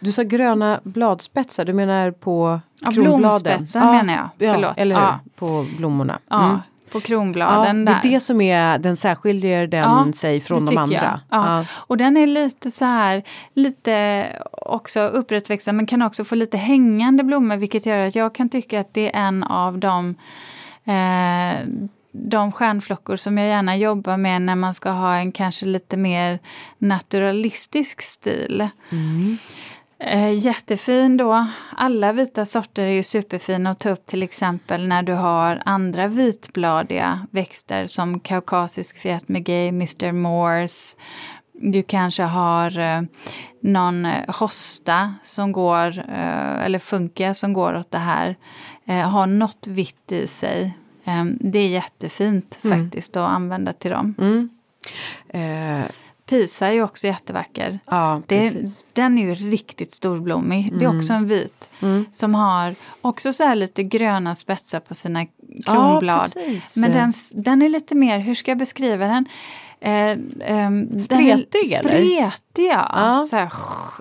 [0.00, 3.18] Du sa gröna bladspetsar, du menar på Ja, kronbladen?
[3.20, 4.28] blomspetsar menar jag.
[4.48, 4.78] Ja, Förlåt.
[4.78, 5.02] eller hur?
[5.02, 5.18] Ja.
[5.36, 6.18] På blommorna.
[6.28, 6.58] Ja, Mm.
[6.90, 7.98] På Ja, kronbladen det där.
[8.08, 11.20] är det som är, den särskiljer den Ja, sig från det de andra.
[11.30, 11.64] Ja.
[11.70, 13.22] Och den är lite så här,
[13.54, 18.48] lite också upprättväxande men kan också få lite hängande blommor vilket gör att jag kan
[18.48, 20.14] tycka att det är en av de
[20.84, 21.66] eh,
[22.12, 26.38] de stjärnflockor som jag gärna jobbar med när man ska ha en kanske lite mer
[26.78, 28.68] naturalistisk stil.
[28.90, 29.38] Mm.
[30.00, 31.46] Eh, jättefin då.
[31.76, 36.06] Alla vita sorter är ju superfina att ta upp till exempel när du har andra
[36.06, 40.12] vitbladiga växter som kaukasisk Fiat Megay, Mr.
[40.12, 40.96] Morse.
[41.52, 43.02] Du kanske har eh,
[43.60, 45.98] någon eh, hosta som går,
[46.64, 48.36] eller funka som går åt det här.
[49.04, 50.74] Har något vitt i sig.
[51.08, 54.14] Eh, det är jättefint faktiskt att använda till dem.
[54.18, 54.48] Mm.
[55.28, 55.86] Eh,
[56.28, 57.78] Pisa är ju också jättevacker.
[57.86, 58.52] ja, Det,
[58.92, 60.78] den är ju riktigt storblommig.
[60.78, 61.70] Det är också en vit.
[61.82, 62.04] Mm.
[62.12, 65.26] Som har också så här lite gröna spetsar på sina
[65.66, 66.20] kronblad.
[66.34, 66.76] precis.
[66.76, 69.26] Men den, den är lite mer, hur ska jag beskriva den?
[69.80, 71.88] Eh, ehm, Spretig, eller?
[71.90, 72.90] Spretig ja.
[72.94, 73.26] Ja.
[73.30, 73.52] Så här,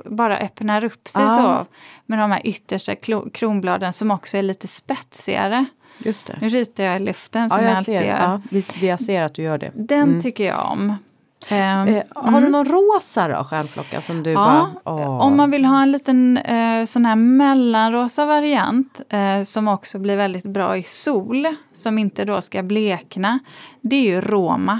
[0.05, 1.29] bara öppnar upp sig Ja.
[1.29, 1.65] så.
[2.05, 2.95] Med de här yttersta
[3.33, 5.65] kronbladen som också är lite spetsigare.
[5.99, 6.37] Just det.
[6.41, 8.21] Nu ritar jag i luften som Ja, jag jag alltid ser, gör.
[8.21, 9.71] ja, visst, jag ser att du gör det.
[9.75, 10.95] Den tycker jag om.
[11.49, 14.93] Eh, har du någon rosa då, stjärnflocka som du Ja, bara...
[14.93, 15.21] åh.
[15.21, 20.17] om man vill ha en liten eh, sån här mellanrosa variant eh, som också blir
[20.17, 23.39] väldigt bra i sol, som inte då ska blekna,
[23.81, 24.79] det är ju Roma.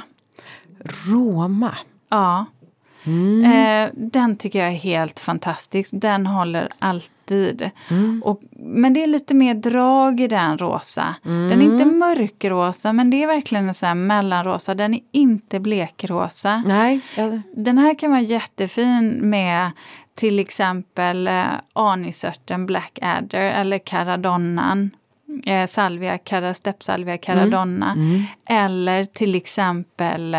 [1.09, 1.77] Roma.
[2.09, 2.45] Ja.
[3.07, 3.45] Mm.
[3.45, 5.89] Eh, den tycker jag är helt fantastisk.
[5.93, 7.69] Den håller alltid.
[7.89, 8.23] Mm.
[8.25, 11.15] Och, men det är lite mer drag i den rosa.
[11.23, 14.75] Den är inte mörkrosa men det är verkligen en sån här mellanrosa.
[14.75, 16.63] Den är inte blekrosa.
[16.65, 16.99] Nej.
[17.55, 19.71] Den här kan vara jättefin med
[20.15, 21.43] till exempel eh,
[21.73, 24.91] anisörten Blackadder eller caradonnan.
[25.45, 27.95] Eh, salvia, cara, steppsalvia caradonna.
[28.45, 30.37] Eller till exempel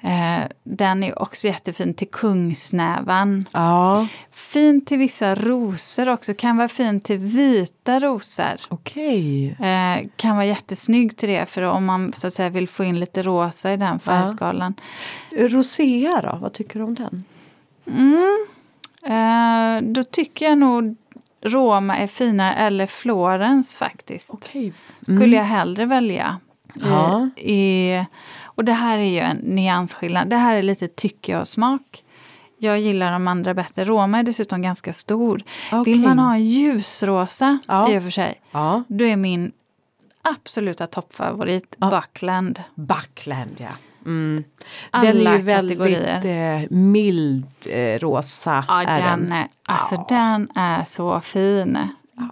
[0.00, 3.44] eh, den är också jättefin till kungsnävan.
[3.52, 8.56] Ja, Fin till vissa rosor också, kan vara fin till vita rosor.
[8.68, 9.46] okej.
[9.60, 13.00] Eh, kan vara jättesnygg till det för om man så att säga vill få in
[13.00, 14.74] lite rosa i den färgskalan.
[15.36, 17.24] Rosea då, vad tycker du om den?
[19.06, 20.96] Eh, då tycker jag nog
[21.42, 24.34] Roma är finare, eller Florens faktiskt.
[24.34, 24.72] Okej.
[25.02, 26.40] Skulle jag hellre välja.
[26.74, 27.30] I, Ja.
[27.36, 28.04] i,
[28.56, 30.28] och det här är ju en nyansskillnad.
[30.28, 32.02] Det här är lite tycke och smak.
[32.58, 33.84] Jag gillar de andra bättre.
[33.84, 35.42] Roma är dessutom ganska stor.
[35.72, 35.92] Okej.
[35.92, 37.90] Vill man ha en ljusrosa Ja.
[37.90, 38.82] i och för sig, Ja.
[38.88, 39.52] då är min
[40.22, 42.62] absoluta toppfavorit Buckland.
[42.74, 43.68] Buckland ja.
[44.06, 44.44] Mm.
[44.90, 46.60] Alla den är ju väldigt kategorier.
[46.62, 48.64] eh, mild eh, rosa.
[48.68, 51.78] Ja, är den är, alltså den är så fin.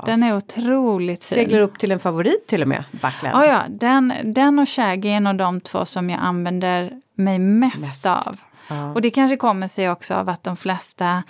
[0.07, 1.35] Den är otroligt fin.
[1.37, 3.37] Seglar upp till en favorit till och med, Buckland.
[3.39, 7.39] Ja, ja, den, den och Shaggy är en av de två som jag använder mig
[7.39, 8.07] mest, Mest.
[8.07, 8.37] av.
[8.69, 8.93] Ja.
[8.93, 11.23] Och det kanske kommer sig också av att de flesta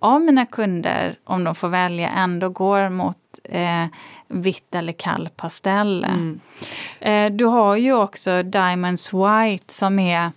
[0.00, 3.86] av mina kunder, om de får välja, ändå går mot eh,
[4.28, 6.04] vitt eller kall pastell.
[6.04, 6.40] Mm.
[7.00, 10.30] Eh, du har ju också Diamonds White som är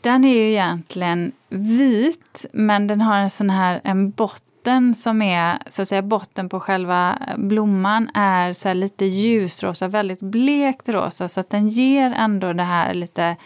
[0.00, 5.58] den är ju egentligen vit men den har en sån här en botten som är,
[5.66, 11.40] så att säga botten på själva blomman är så lite ljusrosa, väldigt blekt rosa så
[11.40, 13.36] att den ger ändå det här lite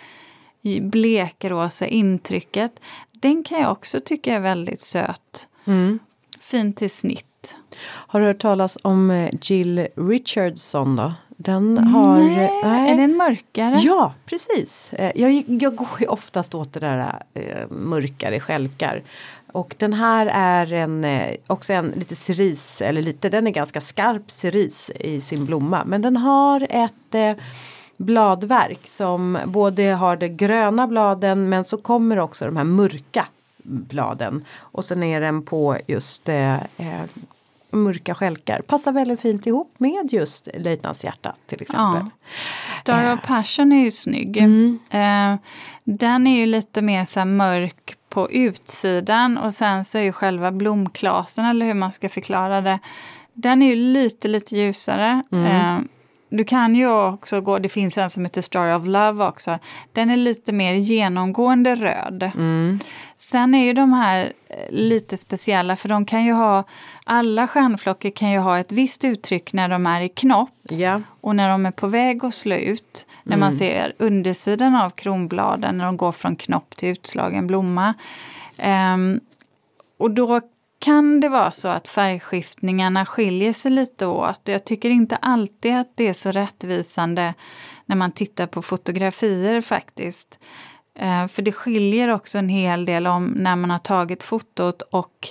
[0.81, 2.81] blekrosa intrycket.
[3.25, 5.49] Den kan jag också tycka är väldigt söt.
[5.65, 5.99] Mm.
[6.41, 7.57] Fin till snitt.
[7.85, 11.13] Har du hört talas om eh, Jill Richardson då?
[11.29, 12.19] Den har...
[12.19, 13.79] Nej, är den mörkare?
[13.81, 14.93] Ja, precis.
[14.93, 19.03] Eh, Jag, jag går ju oftast åt det där eh, mörkare skälkar.
[19.53, 23.81] Och den här är en, eh, också en lite cerise, eller lite, den är ganska
[23.81, 25.85] skarp cerise i sin blomma.
[25.85, 27.33] Men den har ett eh,
[27.97, 33.27] bladverk som både har de gröna bladen men så kommer också de här mörka
[33.63, 34.45] bladen.
[34.59, 37.05] Och sen är den på just eh, eh,
[37.71, 38.61] mörka skälkar.
[38.61, 42.03] Passar väldigt fint ihop med just löjtnantshjärta till exempel.
[42.05, 42.11] Ja.
[42.75, 44.37] Star of Passion är ju snygg.
[44.37, 44.79] Mm.
[44.91, 45.39] Eh,
[45.85, 50.51] den är ju lite mer så mörk på utsidan och sen så är ju själva
[50.51, 52.79] blomklasen, eller hur man ska förklara det,
[53.33, 55.23] den är ju lite, lite ljusare.
[55.33, 55.45] Mm.
[55.47, 55.85] Eh,
[56.37, 59.59] du kan ju också gå, det finns en som heter Story of Love också,
[59.93, 62.31] den är lite mer genomgående röd.
[62.35, 62.79] Mm.
[63.17, 66.65] Sen är ju de här eh, lite speciella för de kan ju ha,
[67.05, 71.03] alla stjärnflockor kan ju ha ett visst uttryck när de är i knopp Ja.
[71.21, 75.79] och när de är på väg att slå ut, när man ser undersidan av kronbladen
[75.79, 77.95] när de går från knopp till utslagen blomma.
[78.59, 79.21] Ehm,
[79.99, 80.41] och då
[80.85, 84.41] kan det vara så att färgskiftningarna skiljer sig lite åt.
[84.45, 87.35] Jag tycker inte alltid att det är så rättvisande
[87.87, 90.39] när man tittar på fotografier faktiskt.
[90.99, 95.29] Eh, för det skiljer också en hel del om när man har tagit fotot och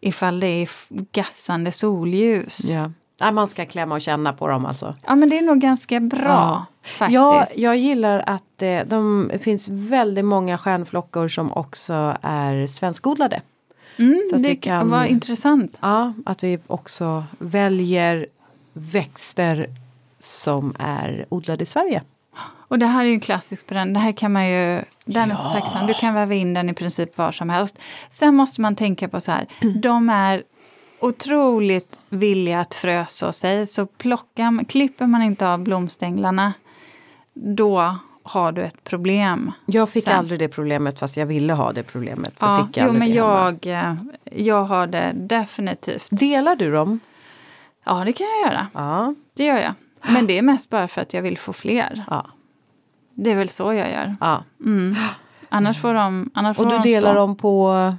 [0.00, 0.68] ifall det är
[1.12, 2.74] gassande solljus.
[2.74, 2.90] Ja.
[3.18, 4.94] Ja, man ska klämma och känna på dem alltså.
[5.06, 7.14] Ja men det är nog ganska bra faktiskt.
[7.14, 13.42] Ja, jag gillar att eh, de det finns väldigt många stjärnflockor som också är svenskodlade.
[13.96, 15.78] Mm, så att det vi kan- var intressant.
[15.80, 18.26] Ja, att vi också väljer
[18.72, 19.66] växter
[20.18, 22.02] som är odlade i Sverige.
[22.68, 23.94] Och det här är ju en klassisk brand.
[23.94, 25.86] Det här kan man ju, den är så tacksam.
[25.86, 27.78] Du kan väva in den i princip var som helst.
[28.10, 29.46] Sen måste man tänka på så här,
[29.82, 30.42] de är
[31.00, 33.66] otroligt villiga att frösa sig.
[33.66, 36.52] Så plockar, klipper man inte av blomstänglarna,
[37.34, 37.96] då
[38.26, 39.52] har du ett problem.
[39.66, 40.16] Jag fick Sen.
[40.18, 42.38] aldrig det problemet fast jag ville ha det problemet.
[42.38, 46.06] Så ja, fick jag jo, men jag, eh, jag har det definitivt.
[46.10, 47.00] Delar du dem?
[47.84, 48.66] Ja, det kan jag göra.
[48.74, 49.14] Ja.
[49.34, 49.74] Det gör jag.
[50.12, 52.04] Men det är mest bara för att jag vill få fler.
[52.10, 52.26] Ja.
[53.14, 54.16] Det är väl så jag gör.
[54.20, 54.44] ja.
[54.64, 54.96] Mm.
[55.48, 57.20] Annars får de annars Och får du de delar stå.
[57.20, 57.94] dem på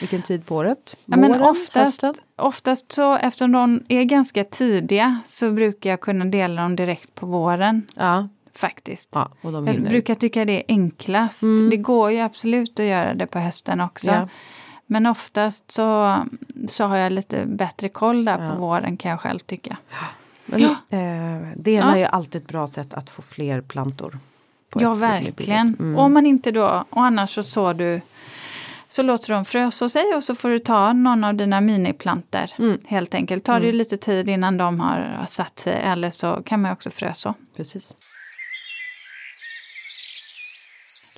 [0.00, 0.96] vilken tid på året?
[1.04, 2.14] Ja, men Våren, oftast, hösten?
[2.36, 7.26] oftast så eftersom de är ganska tidiga så brukar jag kunna dela dem direkt på
[7.26, 9.10] våren Ja, faktiskt.
[9.14, 11.42] ja Jag brukar tycka det är enklast.
[11.42, 11.70] Mm.
[11.70, 14.10] Det går ju absolut att göra det på hösten också.
[14.10, 14.28] Ja.
[14.86, 16.16] Men oftast så,
[16.68, 18.50] så har jag lite bättre koll där Ja.
[18.50, 19.76] på våren kan jag själv tycka.
[20.46, 20.66] Men, eh,
[21.64, 21.92] Ja.
[21.92, 24.18] är ju alltid ett bra sätt att få fler plantor.
[24.74, 25.76] Ja, verkligen.
[25.78, 25.96] Mm.
[25.96, 28.00] Och om man inte då, och annars så sår du
[28.88, 32.50] så låter de frösa sig och så får du ta någon av dina miniplanter.
[32.58, 32.78] Mm.
[32.86, 33.44] Helt enkelt.
[33.44, 36.90] Tar det ju lite tid innan de har satt sig eller så kan man också
[36.90, 37.34] fröså.
[37.56, 37.94] Precis.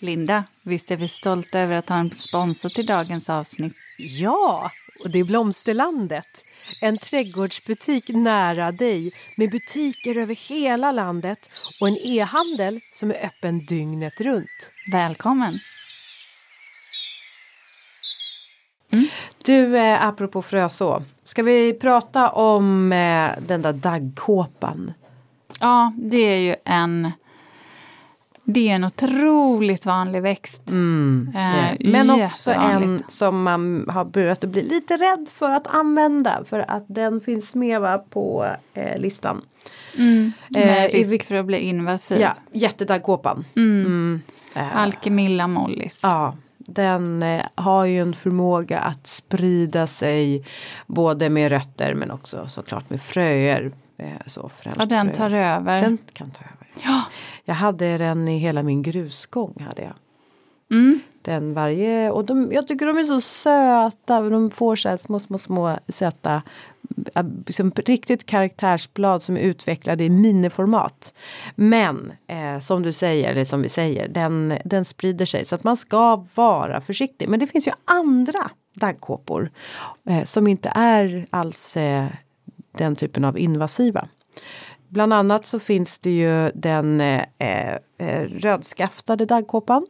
[0.02, 3.76] Linda, visst är vi stolta över att ha en sponsor till dagens avsnitt?
[3.98, 4.70] Ja,
[5.04, 6.26] och det är Blomsterlandet.
[6.82, 13.66] En trädgårdsbutik nära dig med butiker över hela landet och en e-handel som är öppen
[13.66, 14.70] dygnet runt.
[14.92, 15.58] Välkommen!
[19.42, 21.02] Du, eh, apropå fröså.
[21.24, 24.92] Ska vi prata om eh, den där daggkåpan?
[25.60, 27.12] Ja, det är ju en
[28.48, 30.70] det är en otroligt vanlig växt.
[30.70, 35.66] Mm, Eh, Men också en som man har börjat att bli lite rädd för att
[35.66, 36.44] använda.
[36.48, 39.42] För att den finns med va, på eh, listan.
[39.98, 42.20] Mm, med Eh, risk för att bli invasiv.
[42.20, 43.44] Ja, jättedaggkåpan.
[43.56, 43.86] Mm.
[43.86, 44.20] Mm.
[44.54, 46.00] Eh, Alkemilla mollis.
[46.04, 50.44] Ja, den eh, har ju en förmåga att sprida sig
[50.86, 53.72] både med rötter men också såklart med fröer.
[53.98, 55.30] Eh, så främst Ja, den fröer.
[55.30, 55.80] tar över.
[55.82, 56.66] Den kan ta över.
[56.84, 57.02] Ja.
[57.48, 59.54] Jag hade den i hela min grusgång.
[59.66, 59.92] Hade jag.
[60.70, 61.00] Mm.
[61.22, 64.20] Den varje, och de, jag tycker de är så söta.
[64.20, 66.42] De får så små, små, små söta
[67.46, 71.14] liksom riktigt karaktärsblad som är utvecklade i miniformat.
[71.54, 75.64] Men eh, som du säger, eller som vi säger, den, den sprider sig så att
[75.64, 77.28] man ska vara försiktig.
[77.28, 79.50] Men det finns ju andra daggkåpor
[80.08, 82.06] eh, som inte är alls eh,
[82.72, 84.08] den typen av invasiva.
[84.96, 89.86] Bland annat så finns det ju den eh, eh, rödskaftade daggkåpan.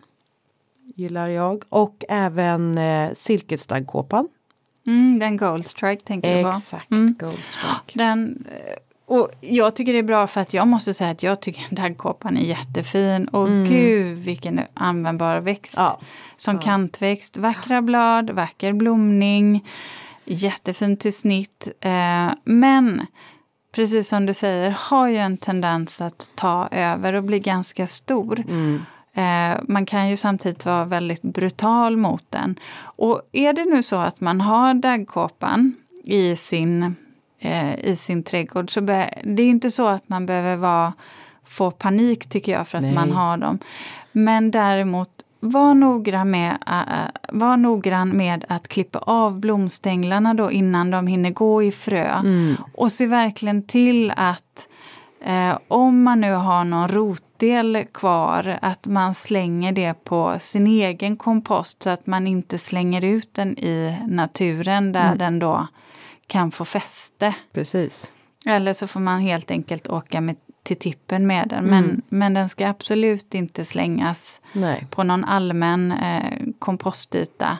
[0.94, 1.64] Gillar jag.
[1.68, 4.28] Och även eh, silkesdaggkåpan.
[4.86, 6.48] Mm, den Goldstrike tänker du på.
[6.48, 7.14] Exakt, Mm.
[7.18, 7.92] Goldstrike.
[7.98, 8.74] Den, eh,
[9.14, 12.36] och jag tycker det är bra för att jag måste säga att jag tycker daggkåpan
[12.36, 13.28] är jättefin.
[13.28, 15.76] Och gud vilken användbar växt.
[15.78, 16.00] Ja.
[16.36, 19.68] Som kantväxt, vackra blad, vacker blomning.
[20.24, 21.68] Jättefin till snitt.
[21.80, 23.06] Eh, men
[23.76, 28.44] precis som du säger har ju en tendens att ta över och bli ganska stor.
[28.48, 28.82] Mm.
[29.14, 32.58] Eh, man kan ju samtidigt vara väldigt brutal mot den.
[32.80, 36.94] Och är det nu så att man har daggkåpan i sin,
[37.38, 40.92] eh, i sin trädgård så be- det är inte så att man behöver vara,
[41.44, 42.94] få panik tycker jag för att Nej.
[42.94, 43.58] man har dem.
[44.12, 46.58] Men däremot var noggrann, med,
[47.28, 52.08] var noggrann med att klippa av blomstänglarna då innan de hinner gå i frö.
[52.08, 52.54] Mm.
[52.74, 54.68] Och se verkligen till att
[55.20, 61.16] eh, om man nu har någon rotdel kvar, att man slänger det på sin egen
[61.16, 65.18] kompost så att man inte slänger ut den i naturen där Mm.
[65.18, 65.66] den då
[66.26, 67.34] kan få fäste.
[67.52, 68.10] Precis.
[68.46, 71.64] Eller så får man helt enkelt åka med, till tippen med den.
[71.64, 72.02] Men, Mm.
[72.08, 74.86] men den ska absolut inte slängas Nej.
[74.90, 77.58] på någon allmän eh, kompostyta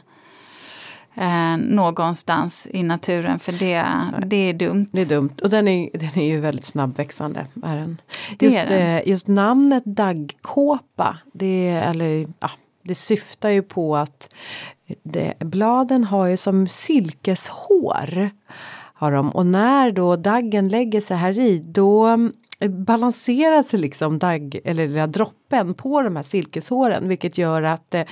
[1.14, 3.84] eh, någonstans i naturen för det,
[4.26, 4.86] det är dumt.
[4.92, 5.30] Det är dumt.
[5.42, 7.46] Och den är, den är ju väldigt snabbväxande.
[7.64, 8.00] Är den.
[8.40, 8.96] Just, är den.
[8.96, 11.18] eh, just namnet daggkåpa.
[11.32, 12.50] Det, eller, ja,
[12.82, 14.34] det syftar ju på att
[15.02, 18.30] det, bladen har ju som silkeshår.
[18.98, 19.30] Har de.
[19.30, 22.16] Och när då daggen lägger sig här i då
[22.68, 28.02] balanserar sig liksom dagg eller lilla droppen på de här silkeshåren vilket gör att eh,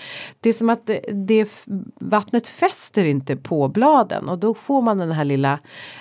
[0.41, 1.65] det är som att det, det f-
[2.01, 5.59] vattnet fäster inte på bladen och då får man den här lilla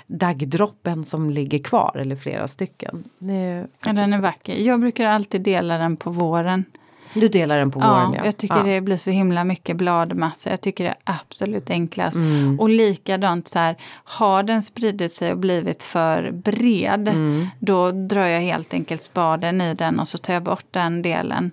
[0.08, 3.04] daggdroppen som ligger kvar eller flera stycken.
[3.20, 4.56] Det Ja, den är vacker.
[4.56, 6.66] Jag brukar alltid dela den på våren.
[7.14, 8.26] Du delar den på Ja, våren ja.
[8.26, 8.64] jag tycker ja.
[8.64, 10.50] det blir så himla mycket bladmassa.
[10.50, 12.16] Jag tycker det är absolut enklast.
[12.16, 12.60] Mm.
[12.60, 17.48] Och likadant så här, har den spridit sig och blivit för bred, Mm.
[17.60, 21.52] då drar jag helt enkelt spaden i den och så tar jag bort den delen.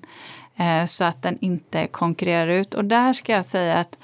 [0.57, 2.75] Eh, så att den inte konkurrerar ut.
[2.75, 3.99] Och där ska jag säga att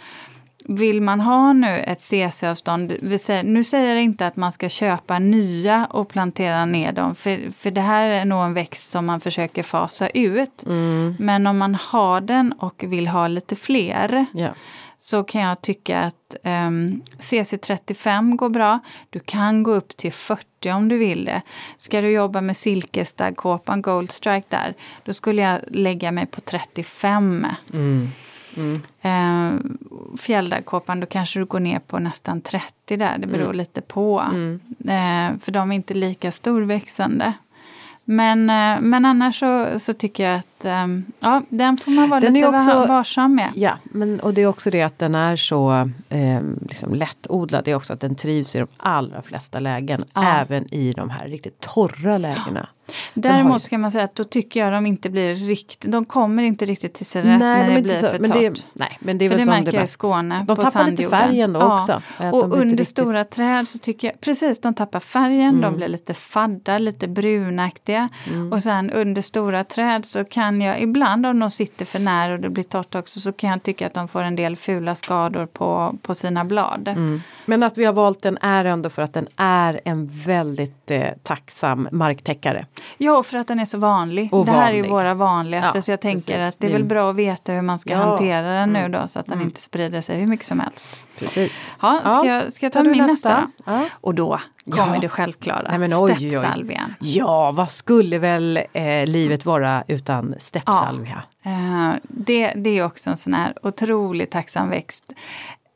[0.68, 2.96] vill man ha nu ett CC-avstånd,
[3.44, 7.70] nu säger jag inte att man ska köpa nya och plantera ner dem, för, för
[7.70, 10.62] det här är nog en växt som man försöker fasa ut.
[10.66, 11.16] Mm.
[11.18, 14.48] Men om man har den och vill ha lite fler Ja.
[14.98, 18.78] så kan jag tycka att um, CC35 går bra.
[19.10, 21.42] Du kan gå upp till 40 om du vill det.
[21.76, 24.74] Ska du jobba med silkesdaggkåpan Gold Strike där,
[25.04, 27.46] då skulle jag lägga mig på 35.
[27.72, 28.10] Mm.
[29.02, 29.50] Eh,
[30.18, 33.56] fjälldagkåpan, då kanske du går ner på nästan 30 där, det beror Mm.
[33.56, 34.20] lite på.
[34.88, 37.32] Eh, för de är inte lika storväxande.
[38.08, 40.86] Men, eh, men annars så, så tycker jag att eh,
[41.20, 43.50] ja, den får man vara Den lite också- va- varsam med.
[43.54, 47.64] Ja, men, och det är också det att den är så eh, liksom lättodlad.
[47.64, 50.04] Det är också att den trivs i de allra flesta lägen.
[50.14, 50.24] Ja.
[50.38, 52.68] Även i de här riktigt torra lägena.
[52.86, 56.04] Har ju- Däremot ska man säga att då tycker jag de inte blir riktigt, de
[56.04, 58.40] kommer inte riktigt till sin rätt när de det blir så- för men torrt.
[58.54, 59.86] det, nej, men det är För väl det märker jag i.
[59.86, 60.44] Skåne.
[60.48, 61.20] De på tappar lite sandjorden.
[61.20, 61.92] färgen då också.
[61.92, 65.60] Att de Och under riktigt- stora träd så tycker jag, precis de tappar färgen, Mm.
[65.60, 68.08] de blir lite fadda, lite brunaktiga.
[68.52, 72.40] Och sen under stora träd så kan jag ibland om de sitter för nära och
[72.40, 75.46] det blir torrt också så kan jag tycka att de får en del fula skador
[75.46, 76.88] på, på sina blad.
[76.88, 77.22] Mm.
[77.44, 81.06] Men att vi har valt den är ändå för att den är en väldigt eh,
[81.22, 82.66] tacksam marktäckare.
[82.98, 84.34] Ja, för att den är så vanlig.
[84.34, 84.90] Och det här är vanlig.
[84.90, 86.48] våra vanligaste Ja, så jag tänker precis.
[86.48, 87.96] att det är väl bra att veta hur man ska Ja.
[87.96, 88.08] Mm.
[88.08, 91.06] hantera den nu då så att den inte sprider sig hur mycket som helst.
[91.18, 91.72] Precis.
[91.82, 93.50] Ja, ska, jag, ska jag ta min nästa?
[93.64, 93.84] Ja.
[94.00, 96.30] Och då kommer det självklara, Nej, oj, oj.
[96.30, 96.94] steppsalvian.
[97.00, 101.22] ja, vad skulle väl eh, livet vara utan steppsalvia?
[101.42, 105.12] Eh, det, det är också en sån här otroligt tacksam växt.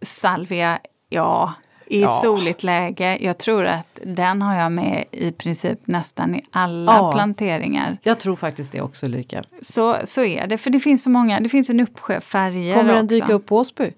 [0.03, 0.79] Salvia,
[1.09, 1.53] ja,
[1.91, 2.09] i Ja.
[2.11, 3.19] soligt läge.
[3.21, 7.13] Jag tror att den har jag med i princip nästan i alla Ja.
[7.13, 7.97] planteringar.
[8.03, 9.43] Jag tror faktiskt det också Ulrika.
[9.63, 12.95] Så, så är det, för det finns så många, det finns en uppsjö färger Kommer
[12.95, 13.15] den också.
[13.15, 13.91] dyka upp på Åsby?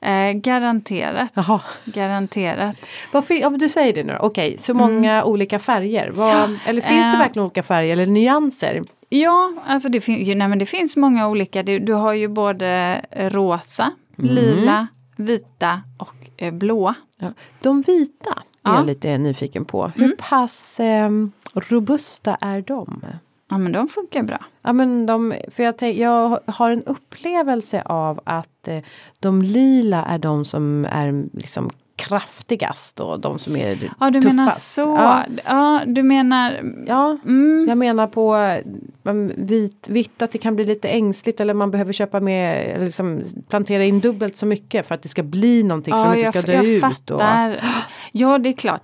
[0.00, 1.32] Eh, garanterat.
[1.34, 1.60] Jaha.
[1.84, 2.76] Garanterat.
[3.12, 4.16] Varför, ja, du säger det nu.
[4.20, 6.10] Okej, så många olika färger.
[6.14, 7.18] Vad, eller finns det Eh.
[7.18, 8.82] verkligen olika färger eller nyanser?
[9.08, 11.62] Ja, alltså det, fin- nej, men det finns många olika.
[11.62, 14.34] Du, du har ju både rosa, Mm.
[14.34, 14.86] lila,
[15.20, 16.94] vita och eh, blåa.
[17.18, 17.32] Ja.
[17.60, 18.76] De vita är Ja.
[18.76, 19.88] jag lite nyfiken på.
[19.96, 21.10] Hur pass eh,
[21.54, 23.04] robusta är de?
[23.50, 24.44] Ja, men de funkar bra.
[24.62, 28.82] Ja, men de, för jag, tänk, jag har en upplevelse av att eh,
[29.20, 34.36] de lila är de som är liksom kraftigast och de som är Ja, du tuffast.
[34.36, 34.80] menar så.
[34.80, 35.80] Ja, Ja.
[35.86, 36.52] du menar...
[36.86, 37.18] ja.
[37.24, 37.66] Mm.
[37.68, 41.92] jag menar på eh, vit, vitt att det kan bli lite ängsligt eller man behöver
[41.92, 46.02] köpa med, liksom plantera in dubbelt så mycket för att det ska bli någonting som
[46.02, 46.82] Ja, inte jag, ska dö jag ut.
[46.84, 46.90] Och,
[47.20, 47.64] fattar.
[48.12, 48.82] Ja, det är klart.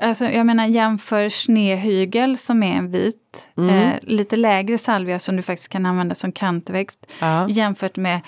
[0.00, 3.74] Alltså, jag menar jämför snehygel som är en vit, Mm.
[3.74, 7.06] eh, lite lägre salvia som du faktiskt kan använda som kantväxt.
[7.20, 7.48] ja.
[7.48, 8.20] Jämfört med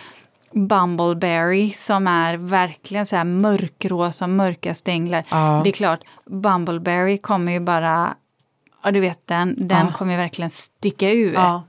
[0.55, 5.25] Bumbleberry som är verkligen så här mörkrosa, mörka stänglar.
[5.31, 5.61] Ja.
[5.65, 8.15] Det är klart, Bumbleberry kommer ju bara,
[8.83, 9.93] ja du vet den, den Ja.
[9.93, 11.35] kommer ju verkligen sticka ut.
[11.35, 11.63] Ja.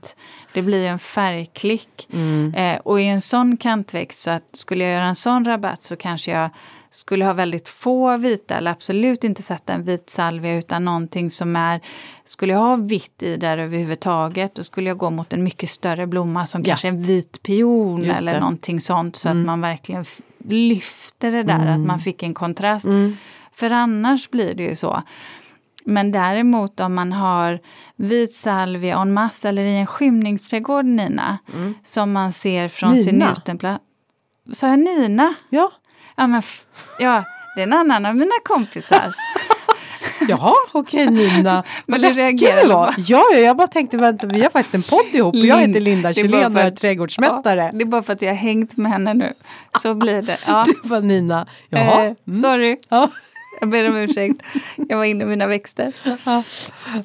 [0.54, 2.08] Det blir ju en färgklick.
[2.12, 2.54] Mm.
[2.54, 5.96] Eh, och i en sån kantväxt, så att skulle jag göra en sån rabatt så
[5.96, 6.50] kanske jag
[6.94, 11.56] skulle ha väldigt få vita eller absolut inte sätta en vit salvia utan någonting som
[11.56, 11.80] är,
[12.24, 16.06] skulle jag ha vitt i där överhuvudtaget då skulle jag gå mot en mycket större
[16.06, 16.66] blomma som Ja.
[16.66, 18.40] kanske en vit pion Just eller det.
[18.40, 19.40] någonting sånt så Mm.
[19.40, 20.04] att man verkligen
[20.48, 22.84] lyfter det där, att man fick en kontrast.
[22.86, 23.16] Mm.
[23.52, 25.02] För annars blir det ju så.
[25.84, 27.60] Men däremot om man har
[27.96, 31.38] vit salvia en masse eller i en skymningsträdgård, Nina,
[31.84, 33.32] som man ser från sin Nina?
[33.32, 33.84] uteplats.
[34.52, 35.34] Sa jag Nina?
[35.50, 35.72] ja.
[36.16, 36.42] Ja, men
[36.98, 37.24] ja,
[37.56, 39.14] det är en annan av mina kompisar.
[40.28, 41.64] Jaha, okej Nina.
[41.86, 42.94] Men Vad läskig reagerar du var.
[42.98, 45.80] Ja, ja, jag bara tänkte vänta, vi har faktiskt en podd ihop och jag heter
[45.80, 47.60] Linda Det Kjellén och är trädgårdsmästare.
[47.64, 49.32] Ja, det är bara för att jag har hängt med henne nu.
[49.82, 50.38] Så blir det.
[50.46, 50.64] Ja.
[50.82, 51.46] Du var Nina.
[51.70, 52.04] Jaha.
[52.04, 53.10] Eh, sorry, Ja.
[53.60, 54.42] jag ber om ursäkt.
[54.88, 55.92] Jag var inne i mina växter.
[56.24, 56.42] Ja.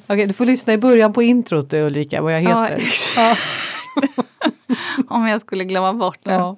[0.06, 2.76] Okej, du får lyssna i början på introt Ulrika, vad jag Ja, heter.
[2.86, 3.40] exakt.
[5.08, 6.32] Om jag skulle glömma bort det.
[6.32, 6.56] Ja.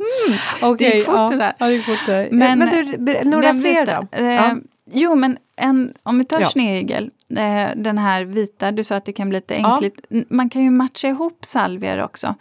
[0.63, 1.29] Okej, Det gick fort ja.
[1.29, 1.53] det där.
[1.59, 2.29] Ja, det gick fort det.
[2.33, 4.19] Men- Men, du, be- några fler vita, då?
[4.19, 4.57] Eh, Ja.
[4.93, 6.49] Jo, men en, om vi tar Ja.
[6.49, 10.01] snehygel, eh, den här vita, du sa att det kan bli lite ängsligt.
[10.29, 12.35] Man kan ju matcha ihop salvier också.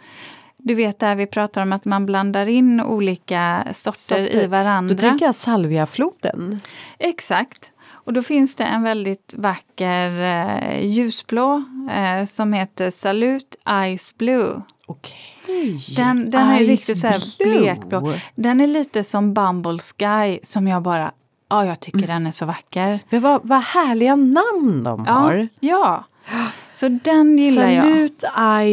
[0.56, 4.42] Du vet där vi pratar om att man blandar in olika sorter, Sorter.
[4.42, 4.94] i varandra.
[4.94, 6.60] Då tänker jag salviafloden.
[6.98, 7.72] Exakt.
[7.92, 11.62] Och då finns det en väldigt vacker eh, ljusblå
[11.94, 13.56] eh, som heter Salut
[13.98, 14.62] Ice Blue.
[14.90, 15.78] Okej.
[15.96, 18.12] Den, den är riktigt så här blekblå.
[18.34, 21.12] Den är lite som Bumble Sky som jag bara,
[21.50, 23.00] ja jag tycker den är så vacker.
[23.10, 25.48] Men vad, vad härliga namn de Ja, har.
[25.60, 26.04] ja.
[26.72, 27.82] Så den gillar jag.
[27.84, 28.24] Salut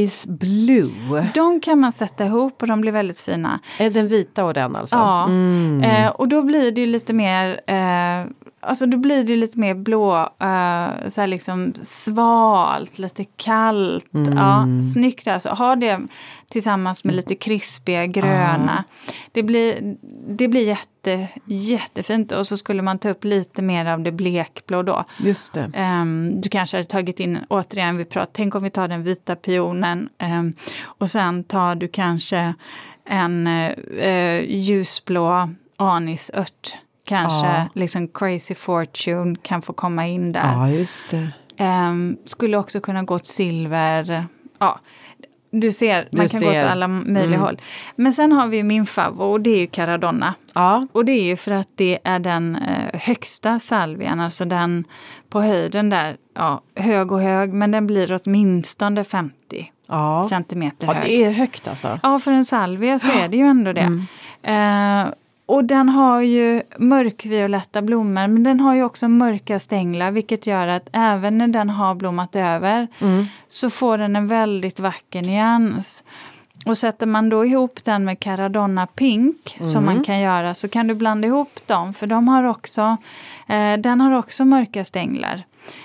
[0.09, 1.27] Ice Blue.
[1.33, 3.59] De kan man sätta ihop och de blir väldigt fina.
[3.79, 4.95] Är den vita och den alltså?
[4.95, 5.83] Ja, Mm.
[5.83, 8.25] eh, och då blir det lite mer eh,
[8.67, 14.13] Alltså då blir det lite mer blå, eh, så här liksom svalt, lite kallt.
[14.13, 14.37] Mm.
[14.37, 15.49] Ja, snyggt alltså.
[15.49, 15.99] Ha det
[16.49, 18.83] tillsammans med lite krispiga gröna.
[19.31, 19.95] Det blir,
[20.27, 24.83] det blir jätte, jättefint och så skulle man ta upp lite mer av det blekblå
[24.83, 25.05] då.
[25.17, 25.71] Just det.
[25.73, 29.35] Ehm, du kanske hade tagit in, återigen, vi pratar, tänk om vi tar den vita
[29.35, 30.53] pionen ehm,
[30.83, 32.53] och sen tar du kanske
[33.05, 36.77] en eh, ljusblå anisört.
[37.07, 37.67] Kanske Ja.
[37.73, 40.51] liksom Crazy Fortune kan få komma in där.
[40.53, 41.27] Ja, just det.
[41.57, 44.25] Ehm, skulle också kunna gå åt silver.
[44.59, 44.79] Ja,
[45.51, 46.57] du ser, Du man kan gå ser.
[46.57, 47.61] åt alla möjliga håll.
[47.95, 50.33] Men sen har vi min favorit och det är ju Caradonna.
[50.53, 54.83] Ja, Och det är ju för att det är den eh, högsta salvian, alltså den
[55.29, 60.23] på höjden där, ja, hög och hög, men den blir åtminstone 50 ja.
[60.29, 61.03] centimeter ja hög.
[61.05, 61.99] det är högt alltså.
[62.03, 64.03] Ja, för en salvia så är det ju ändå det.
[64.43, 65.07] Eh,
[65.47, 70.67] och den har ju mörkvioletta blommor, men den har ju också mörka stänglar, vilket gör
[70.67, 72.87] att även när den har blommat över
[73.47, 76.03] så får den en väldigt vacker nyans.
[76.65, 80.87] Och sätter man då ihop den med Caradonna Pink, som man kan göra, så kan
[80.87, 82.97] du blanda ihop dem, för de har också,
[83.47, 85.43] eh, den har också mörka stänglar.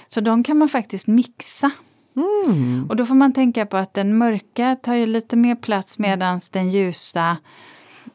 [0.08, 1.70] Så de kan man faktiskt mixa.
[2.16, 2.86] Mm.
[2.88, 6.40] Och då får man tänka på att den mörka tar ju lite mer plats medan
[6.52, 7.36] den ljusa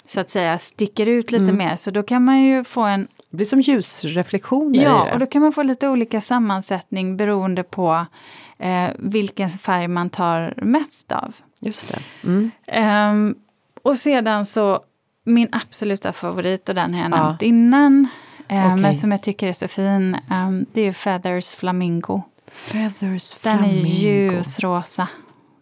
[0.07, 1.75] så att säga sticker ut lite mer.
[1.75, 5.41] Så då kan man ju få en, Det blir som ljusreflektioner ja, och då kan
[5.41, 8.05] man få lite olika sammansättning beroende på
[8.59, 11.35] eh, vilken färg man tar mest av.
[11.59, 11.99] Just det.
[12.23, 12.51] Mm.
[12.67, 13.35] Ehm,
[13.83, 14.79] och sedan så,
[15.23, 17.25] min absoluta favorit, och den har jag Ja.
[17.25, 18.07] nämnt innan,
[18.47, 18.81] eh, Okej.
[18.81, 22.21] men som jag tycker är så fin, ehm, det är Feathers Flamingo.
[22.51, 23.87] Feathers Den är flamingo.
[23.87, 25.07] ljusrosa.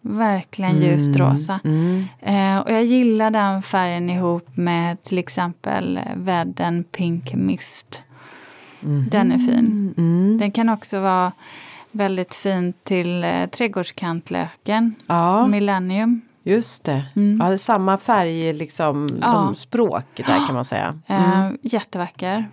[0.08, 1.60] Verkligen ljusrosa.
[1.64, 2.04] Mm.
[2.20, 8.02] Eh, och jag gillar den färgen ihop med till exempel Vedden Pink Mist.
[9.10, 9.94] Den är fin.
[9.96, 10.38] Mm.
[10.38, 11.32] Den kan också vara
[11.90, 14.94] väldigt fin till eh, trädgårdskantlöken.
[15.06, 16.20] Ja, Millennium.
[16.46, 17.04] Just det.
[17.16, 17.40] Mm.
[17.40, 19.32] Ja, det samma färg, liksom, Ja.
[19.32, 20.98] de språk där kan man säga.
[21.06, 22.48] Eh, jättevacker.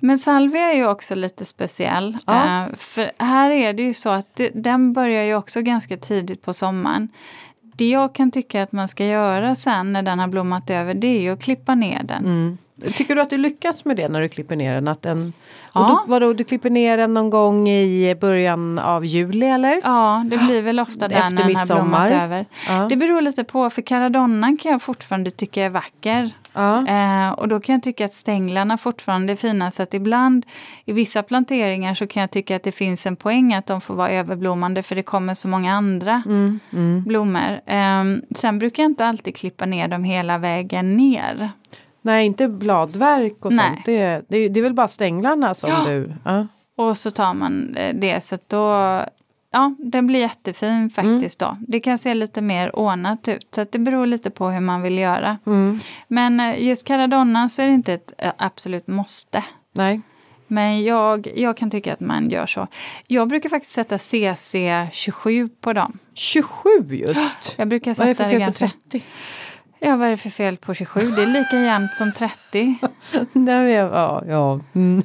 [0.00, 2.16] Men salvia är ju också lite speciell.
[2.26, 2.64] Ja.
[2.64, 6.42] Eh, för här är det ju så att det, den börjar ju också ganska tidigt
[6.42, 7.08] på sommaren.
[7.76, 11.06] Det jag kan tycka att man ska göra sen när den har blommat över det
[11.06, 12.24] är ju att klippa ner den.
[12.24, 12.58] Mm.
[12.96, 14.88] Tycker du att du lyckas med det när du klipper ner den?
[14.88, 15.32] Att den
[15.74, 15.80] Ja.
[16.06, 19.80] då, vadå, du klipper ner den någon gång i början av juli eller?
[19.84, 22.46] Ja, det blir väl ofta där Efter när den har blommat över.
[22.68, 22.86] Ja.
[22.88, 26.30] Det beror lite på, för caradonnan kan jag fortfarande tycka är vacker.
[26.52, 26.86] Ja.
[26.88, 29.70] Eh, och då kan jag tycka att stänglarna fortfarande är fina.
[29.70, 30.46] Så att ibland
[30.84, 33.94] i vissa planteringar så kan jag tycka att det finns en poäng att de får
[33.94, 37.02] vara överblommande för det kommer så många andra Mm, mm.
[37.04, 37.60] blommor.
[37.66, 38.04] Eh,
[38.34, 41.50] sen brukar jag inte alltid klippa ner dem hela vägen ner.
[42.04, 43.68] Nej, inte bladverk och Nej.
[43.68, 43.84] sånt.
[43.84, 45.84] Det, det, det är väl bara stänglarna som Ja.
[45.86, 46.12] du...
[46.24, 46.46] Ja.
[46.76, 49.04] Och så tar man eh, det så då
[49.50, 51.56] Ja, den blir jättefin faktiskt då.
[51.68, 53.48] Det kan se lite mer ordnat ut.
[53.54, 55.38] Så det beror lite på hur man vill göra.
[55.46, 55.78] Mm.
[56.08, 59.44] Men eh, just caradonna så är det inte ett eh, absolut måste.
[59.72, 60.00] Nej.
[60.46, 62.66] Men jag, jag kan tycka att man gör så.
[63.06, 65.98] Jag brukar faktiskt sätta CC27 på dem.
[66.14, 67.54] 27 just!
[67.56, 68.68] Jag brukar Vad är det sätta för fel på ganska...
[68.90, 69.02] 30?
[69.84, 71.00] Ja, vad är det för fel på 27?
[71.00, 72.74] Det är lika jämnt som 30.
[73.32, 74.60] Nej, ja, ja.
[74.74, 75.02] Mm.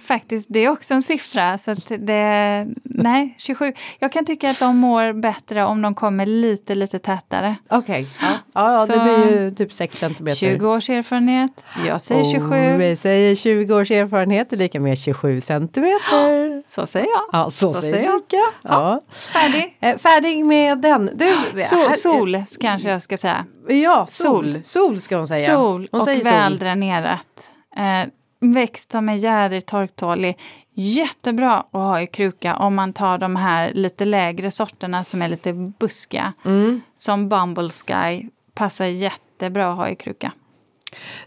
[0.00, 1.58] Faktiskt, det är också en siffra.
[1.58, 3.72] Så det, nej, 27.
[3.98, 7.56] Jag kan tycka att de mår bättre om de kommer lite, lite tätare.
[7.68, 8.06] Okej.
[8.20, 8.28] Ja.
[8.54, 10.36] Ja, ja, Så- det blir ju typ 6 centimeter.
[10.36, 11.64] 20 års erfarenhet.
[11.86, 12.74] Jag säger 27.
[12.74, 16.62] Och vi säger 20 års erfarenhet är lika med 27 centimeter.
[16.70, 17.22] Så säger jag.
[17.32, 18.14] Ja, så, Så säger säger jag.
[18.16, 18.36] Rika.
[18.62, 19.00] Ja.
[19.32, 19.76] Färdig.
[19.80, 21.10] Eh, Färdig med den.
[21.14, 21.32] Du,
[21.62, 23.46] So, här- sol kanske jag ska säga.
[23.68, 24.60] Ja, sol.
[24.64, 25.54] Sol ska hon säga.
[25.56, 27.50] Sol hon och säger väldränerat.
[27.76, 28.08] Eh,
[28.40, 30.38] växt som är jädrigt torktålig.
[30.74, 35.28] Jättebra att ha i kruka om man tar de här lite lägre sorterna som är
[35.28, 36.32] lite buskiga.
[36.44, 36.80] Mm.
[36.96, 38.28] Som Bumble Sky.
[38.60, 40.32] Passar jättebra att ha i kruka.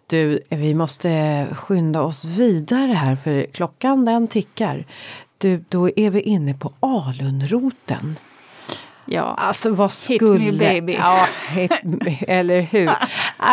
[0.08, 4.86] Du, vi måste skynda oss vidare här för klockan den tickar.
[5.38, 8.20] Du, då är vi inne på alunroten.
[9.06, 9.22] Ja.
[9.38, 10.52] Alltså vad Hit skulle...
[10.52, 10.94] me, baby.
[10.94, 11.26] Ja,
[11.56, 11.72] hit
[12.28, 12.90] eller hur?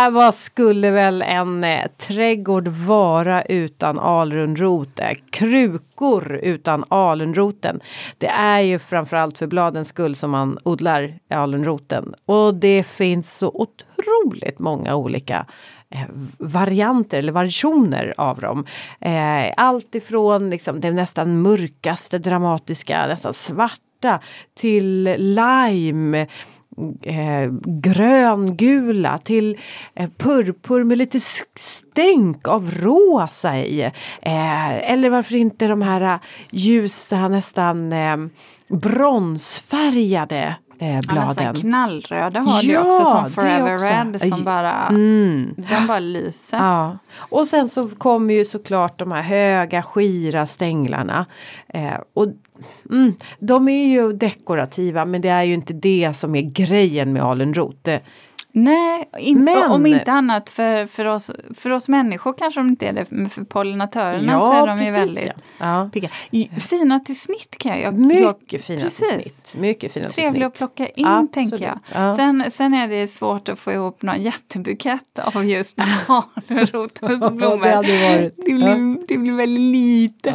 [0.04, 5.00] Äh, vad skulle väl en eh, trädgård vara utan alunrot?
[5.30, 7.80] Krukor utan alunroten.
[8.18, 12.14] Det är ju framförallt för bladens skull som man odlar alunroten.
[12.26, 15.46] Och det finns så otroligt många olika
[15.90, 16.06] eh,
[16.38, 18.66] varianter eller versioner av dem.
[19.00, 23.34] Eh, allt ifrån liksom, det nästan mörkaste dramatiska, nästan
[24.00, 24.20] svarta
[24.54, 26.26] till lime
[27.02, 29.58] eh, gröngula till
[29.94, 31.20] eh, purpur med lite
[31.54, 33.82] stänk av rosa i.
[34.22, 36.20] Eh, eller varför inte de här eh,
[36.50, 38.16] ljusa nästan eh,
[38.68, 41.54] bronsfärgade eh, Ja, bladen.
[41.54, 43.86] knallröda har du Ja, också som Forever också.
[43.86, 45.54] Red som bara, Mm.
[45.56, 46.58] den bara lyser.
[46.58, 46.98] Ja.
[47.16, 51.26] Och sen så kommer ju såklart de här höga skira stänglarna.
[51.68, 52.26] Eh, och
[52.90, 57.22] mm, De är ju dekorativa men det är ju inte det som är grejen med
[57.22, 57.76] alunrot.
[57.82, 58.00] Det,
[58.52, 62.86] Nej, in, Men- om inte annat för, för, oss, för oss människor kanske de inte
[62.86, 65.32] är det, men för pollinatörerna så är de ju väldigt ja.
[65.58, 65.90] ja.
[65.92, 66.08] pigga.
[66.60, 67.80] Fina till snitt kan jag.
[67.80, 69.36] jag Mycket fina till precis.
[69.36, 69.60] snitt.
[69.60, 71.32] Mycket fina till Trevliga att plocka in Absolut.
[71.32, 71.78] tänker jag.
[71.94, 72.14] Ja.
[72.14, 75.78] Sen, sen är det svårt att få ihop någon jättebukett av just
[76.48, 77.82] alunrotens blommor.
[77.82, 80.30] det det, blir, det blir väldigt lite.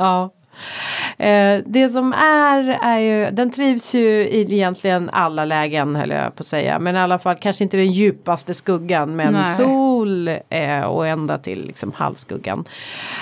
[1.17, 6.35] Eh, det som är, är ju, den trivs ju i egentligen alla lägen höll jag
[6.35, 6.79] på att säga.
[6.79, 9.45] Men i alla fall kanske inte den djupaste skuggan men Nej.
[9.45, 12.65] sol eh, och ända till liksom halvskuggan.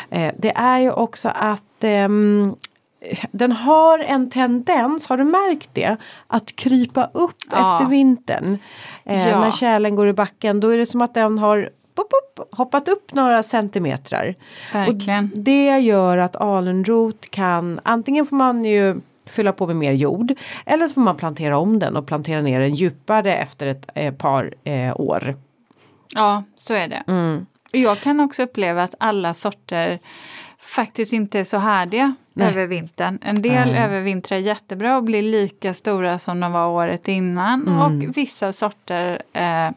[0.10, 2.56] Eh, det är ju också att ehm,
[3.32, 5.98] den har en tendens, har du märkt det?
[6.28, 7.74] Att krypa upp Ja.
[7.76, 8.58] efter vintern.
[9.04, 9.40] Ja.
[9.40, 12.88] När kärlen går i backen då är det som att den har pop, pop, hoppat
[12.88, 14.36] upp några centimetrar.
[14.74, 15.30] Verkligen.
[15.34, 20.34] Och det gör att alunrot kan, antingen får man ju fylla på med mer jord
[20.66, 24.14] eller så får man plantera om den och plantera ner den djupare efter ett eh,
[24.14, 25.36] par eh, år.
[26.16, 27.04] Ja, så är det.
[27.08, 27.46] Mm.
[27.72, 30.00] Jag kan också uppleva att alla sorter
[30.60, 32.48] faktiskt inte är så härdiga Nej.
[32.48, 33.20] över vintern.
[33.22, 33.84] En del Nej.
[33.84, 37.80] övervintrar jättebra och blir lika stora som de var året innan Mm.
[37.82, 39.70] och vissa sorter eh,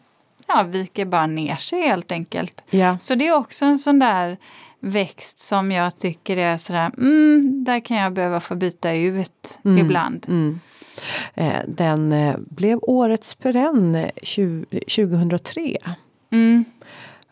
[0.47, 2.64] ja, viker bara ner sig helt enkelt.
[2.70, 2.99] Ja.
[3.01, 4.36] Så det är också en sån där
[4.80, 9.78] växt som jag tycker är sådär, mm, där kan jag behöva få byta ut Mm.
[9.78, 10.26] ibland.
[10.28, 10.61] Mm.
[11.34, 15.76] Eh, den eh, blev årets perenn 20, 2003.
[16.30, 16.64] Mm.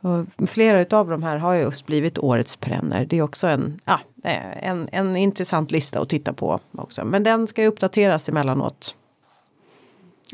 [0.01, 3.05] Och flera utav de här har just blivit årets perenner.
[3.05, 7.05] Det är också en, ja, eh, en, en intressant lista att titta på också.
[7.05, 8.95] Men den ska uppdateras emellanåt.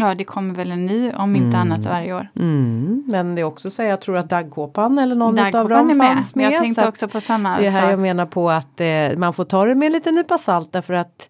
[0.01, 1.61] Ja, det kommer väl en ny om inte Mm.
[1.73, 2.29] annat varje år.
[2.37, 5.95] Mm, men det är också så jag tror att daggkåpan eller någon av dem är
[5.95, 6.07] med.
[6.15, 6.45] fanns med.
[6.47, 7.93] Jag så tänkte också på samma det är här sak.
[7.93, 8.87] jag menar på att eh,
[9.17, 11.29] man får ta det med en liten nypa salt därför att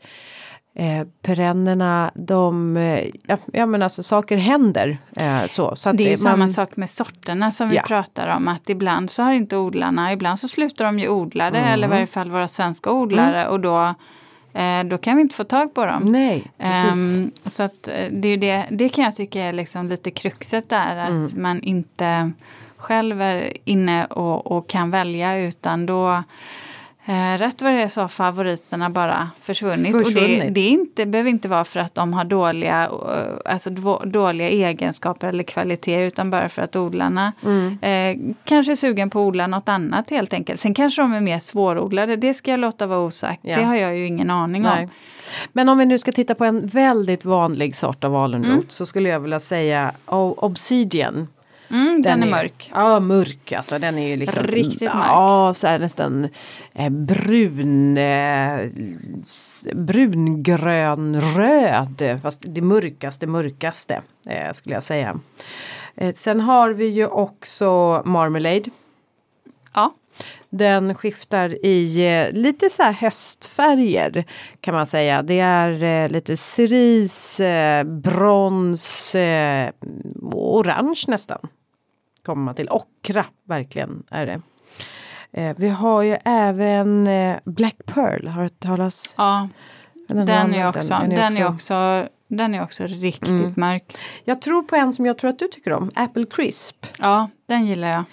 [0.75, 4.99] eh, perennerna de, eh, ja, ja men alltså saker händer.
[5.17, 7.83] Eh, så, så Det är man, samma sak med sorterna som vi Ja.
[7.87, 8.49] pratar om.
[8.49, 11.59] Att ibland så har inte odlarna, ibland så slutar de ju odla det.
[11.59, 11.71] Mm.
[11.73, 13.49] Eller i varje fall våra svenska odlare.
[13.49, 13.95] Och då,
[14.85, 16.03] då kan vi inte få tag på dem.
[16.05, 17.19] Nej, precis.
[17.19, 20.69] Ehm, så att eh, det, är det, det kan jag tycka är liksom lite kruxet
[20.69, 20.97] där.
[20.97, 21.43] Att Mm.
[21.43, 22.33] man inte
[22.77, 26.23] själv är inne och, och kan välja utan då
[27.11, 29.95] Eh, rätt vad det är så har favoriterna bara försvunnit.
[29.95, 30.55] Och det, Försvunnit.
[30.55, 33.71] det inte, behöver inte vara för att de har dåliga, eh, alltså
[34.05, 37.79] dåliga egenskaper eller kvaliteter utan bara för att odlarna Mm.
[37.83, 40.61] eh, kanske är sugen på att odla något annat helt enkelt.
[40.61, 43.41] Sen kanske de är mer svårodlade, det ska jag låta vara osagt.
[43.43, 43.57] Ja.
[43.57, 44.83] Det har jag ju ingen aning Nej.
[44.85, 44.91] om.
[45.53, 48.65] Men om vi nu ska titta på en väldigt vanlig sort av alunrot Mm.
[48.69, 51.29] så skulle jag vilja säga o- obsidian.
[51.71, 52.71] Mm, den, är mörk.
[52.75, 53.79] Ja, mörk alltså.
[53.79, 55.07] Den är ju liksom Riktigt mörk.
[55.09, 56.29] Ja, så här nästan
[56.75, 58.61] eh, brun, eh,
[59.23, 59.67] s-
[60.81, 62.21] brungrönröd.
[62.23, 65.19] Fast det mörkaste, mörkaste eh, skulle jag säga.
[65.97, 68.63] Eh, sen har vi ju också marmalade.
[69.75, 69.95] Ja.
[70.51, 74.25] Den skiftar i eh, lite så här höstfärger
[74.61, 75.23] kan man säga.
[75.23, 79.71] Det är eh, lite cerise, eh, brons, eh,
[80.33, 81.39] orange nästan.
[82.25, 82.69] Kommer man till.
[82.71, 84.41] Ockra verkligen är det.
[85.33, 89.15] Eh, vi har ju även eh, Black Pearl, har du hört talas?
[89.17, 89.49] ja,
[90.09, 93.53] Den, den är också, den är också, den är också riktigt Mm.
[93.57, 93.97] mörk.
[94.25, 96.87] Jag tror på en som jag tror att du tycker om, Apple Crisp.
[96.99, 98.05] Ja, den gillar jag.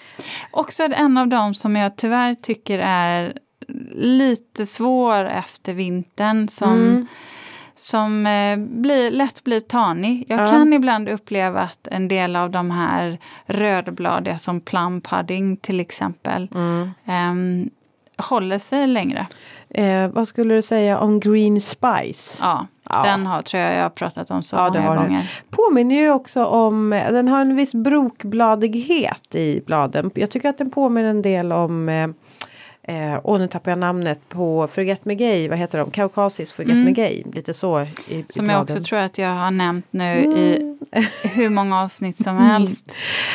[0.50, 3.38] Också en av dem som jag tyvärr tycker är
[3.92, 7.06] lite svår efter vintern som, Mm.
[7.78, 10.24] Som eh, blir, lätt blir tanig.
[10.28, 10.46] Jag Ja.
[10.50, 16.48] kan ibland uppleva att en del av de här rödbladiga som plum pudding till exempel
[16.54, 16.90] Mm.
[17.06, 17.70] ehm,
[18.16, 19.26] håller sig längre.
[19.70, 22.38] Eh, vad skulle du säga om Green Spice?
[22.42, 23.02] Ja, Ja.
[23.02, 25.30] den har, tror jag jag har pratat om så Ja, det många gånger.
[25.50, 30.10] Påminner ju också om, den har en viss brokbladighet i bladen.
[30.14, 31.88] Jag tycker att den påminner en del om
[32.88, 35.90] eh, och nu tappar jag namnet på Forget Me Gay, vad heter de?
[35.90, 36.84] Kaukasisk Forget Mm.
[36.84, 38.60] Me Gay, lite så i, i Som jag bladen.
[38.76, 40.76] också tror att jag har nämnt nu i
[41.34, 42.46] hur många avsnitt som Mm.
[42.48, 42.92] helst.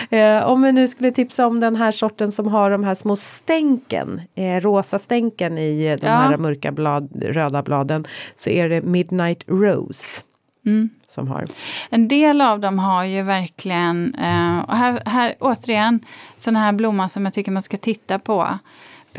[0.09, 3.15] Eh, om vi nu skulle tipsa om den här sorten som har de här små
[3.15, 6.13] stänken, eh, rosa stänken i eh, de Ja.
[6.13, 10.21] här mörka blad, röda bladen så är det Midnight Rose
[10.65, 10.89] Mm.
[11.07, 11.45] som har.
[11.89, 15.99] En del av dem har ju verkligen, eh, och här, här återigen,
[16.37, 18.57] sådana här blommor som jag tycker man ska titta på.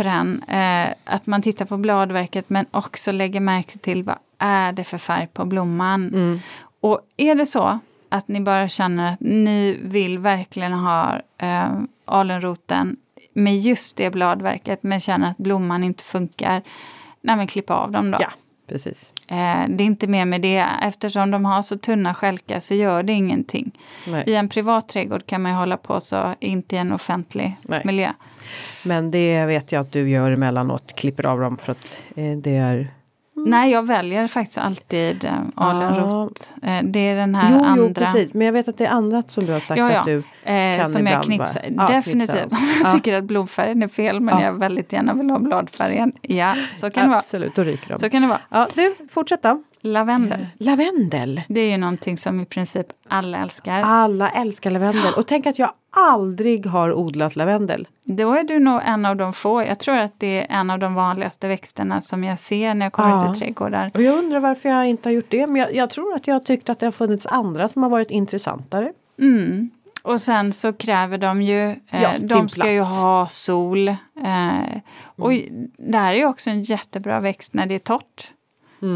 [0.03, 4.84] Den, eh, att man tittar på bladverket men också lägger märke till vad är det
[4.84, 6.09] för färg på blomman.
[6.09, 6.40] Mm.
[6.80, 7.78] Och är det så
[8.09, 11.72] att ni bara känner att ni vill verkligen ha eh,
[12.05, 12.97] alunroten
[13.32, 16.62] med just det bladverket men känner att blomman inte funkar,
[17.20, 18.18] nej men klipp av dem då.
[18.20, 18.30] Ja.
[18.68, 19.12] precis.
[19.26, 20.66] Eh, det är inte mer med det.
[20.82, 23.70] Eftersom de har så tunna stjälkar så gör det ingenting.
[24.07, 24.24] Nej.
[24.26, 27.82] I en privat trädgård kan man ju hålla på så, inte i en offentlig Nej.
[27.84, 28.12] miljö.
[28.84, 32.57] Men det vet jag att du gör emellanåt, klipper av dem för att eh, det
[32.57, 32.88] är
[33.36, 36.53] Nej, jag väljer faktiskt alltid eh, Alenrot.
[36.62, 37.84] Eh, det är den här Jo, andra.
[37.88, 38.34] jo, precis.
[38.34, 39.99] Men jag vet att det är annat som du har sagt Ja, ja.
[40.01, 41.70] att du Eh, kan som jag ibland knipsar.
[41.70, 42.38] bara- ja, Definitivt.
[42.38, 42.57] knipsa.
[42.57, 42.90] Om jag Ja.
[42.97, 44.45] tycker att blomfärgen är fel men Ja.
[44.45, 46.12] jag väldigt gärna vill ha bladfärgen.
[46.22, 47.18] Ja, så kan det vara.
[47.18, 47.99] Absolut, då ryker de.
[47.99, 48.40] Så kan det vara.
[48.51, 49.62] Ja, du, fortsätt då.
[49.87, 50.47] Lavendel.
[50.59, 51.41] Lavendel.
[51.49, 53.82] Det är ju någonting som i princip alla älskar.
[53.82, 55.14] Alla älskar lavendel.
[55.16, 57.89] Och tänk att jag aldrig har odlat lavendel.
[58.05, 59.62] Då är du nog en av de få.
[59.62, 62.93] Jag tror att det är en av de vanligaste växterna som jag ser när jag
[62.93, 63.32] kommer Ja.
[63.32, 63.91] i trädgårdar.
[63.95, 65.47] Och jag undrar varför jag inte har gjort det.
[65.47, 68.11] Men jag, jag tror att jag tyckt att det har funnits andra som har varit
[68.11, 68.93] intressantare.
[69.20, 69.70] Mm.
[70.03, 73.01] Och sen så kräver de ju, eh, Ja, de ska ju plats.
[73.01, 73.89] ha sol.
[73.89, 74.78] Eh,
[75.16, 75.32] och
[75.78, 78.30] det här är ju också en jättebra växt när det är torrt.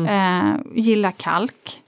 [0.07, 1.83] Eh, gillar kalk.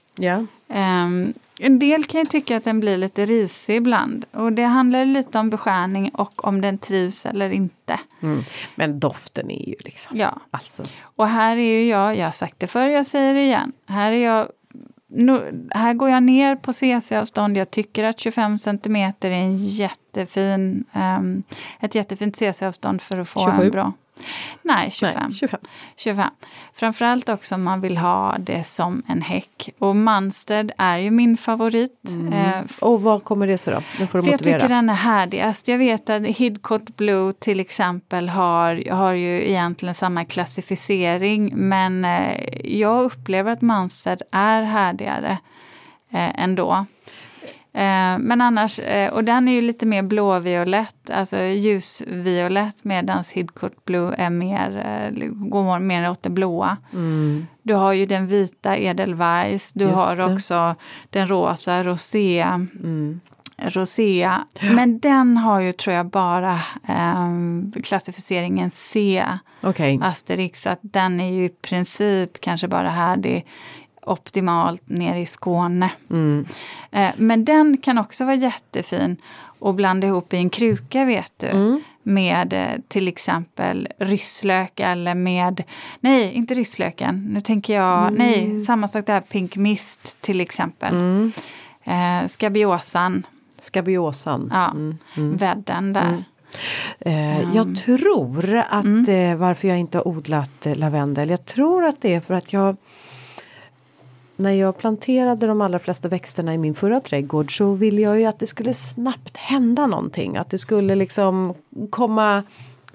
[0.69, 4.25] Ehm, en del kan ju tycka att den blir lite risig ibland.
[4.31, 7.99] Och det handlar lite om beskärning och om den trivs eller inte.
[8.21, 8.39] Mm.
[8.75, 10.17] Men doften är ju liksom...
[10.17, 10.39] Ja.
[10.51, 10.83] Alltså.
[11.03, 13.71] Och här är ju jag, jag har sagt det förr, jag säger det igen.
[13.85, 14.47] Här är jag
[15.13, 17.57] nu, här går jag ner på CC-avstånd.
[17.57, 21.43] Jag tycker att 25 cm är en jättefin, ehm,
[21.79, 23.63] ett jättefint CC-avstånd för att få 27?
[23.63, 23.93] en bra...
[24.61, 25.23] Nej, 25.
[25.23, 25.59] Nej, 25.
[25.95, 26.29] 25.
[26.73, 29.69] Framförallt också om man vill ha det som en häck.
[29.79, 32.09] Och Manstead är ju min favorit.
[32.33, 33.81] Eh, Och vad kommer det sig då?
[33.99, 35.67] Nu får du för jag tycker den är härdigast.
[35.67, 42.37] Jag vet att Hidcot Blue till exempel har, har ju egentligen samma klassificering men eh,
[42.63, 45.37] jag upplever att Manstead är härdigare
[46.11, 46.85] eh, ändå.
[47.73, 53.85] Eh, men annars, eh, och den är ju lite mer blåviolett, alltså ljusviolett medan Hidcot
[53.85, 56.77] Blue är mer, eh, går mer åt det blåa.
[56.93, 57.47] Mm.
[57.63, 60.33] Du har ju den vita Edelweiss, du Just har det.
[60.33, 60.75] också
[61.09, 62.41] den rosa Rosé.
[62.41, 63.19] Mm.
[63.63, 64.45] Rosea.
[64.61, 69.25] Men den har ju tror jag bara ehm, klassificeringen C,
[69.61, 69.99] Okej.
[70.03, 70.61] Asterix.
[70.61, 73.45] Så att den är ju i princip kanske bara härdig
[74.05, 75.91] optimalt nere i Skåne.
[76.09, 76.45] Mm.
[76.91, 79.17] Eh, men den kan också vara jättefin
[79.61, 81.47] att blanda ihop i en kruka vet du.
[81.47, 81.81] Mm.
[82.03, 85.63] Med eh, till exempel rysslök eller med,
[85.99, 90.93] nej inte rysslöken, nu tänker jag, nej samma sak där, pink mist till exempel.
[90.95, 91.31] Mm.
[91.83, 93.25] Eh, skabiosan,
[93.59, 94.49] Skabiosan.
[94.53, 94.71] ja,
[95.17, 95.37] Mm.
[95.37, 96.23] vädden där.
[96.99, 99.31] Eh, Jag tror att Mm.
[99.31, 101.29] eh, varför jag inte har odlat eh, lavendel.
[101.29, 102.77] Jag tror att det är för att jag
[104.35, 108.25] när jag planterade de allra flesta växterna i min förra trädgård så ville jag ju
[108.25, 110.37] att det skulle snabbt hända någonting.
[110.37, 111.53] Att det skulle liksom
[111.89, 112.43] komma,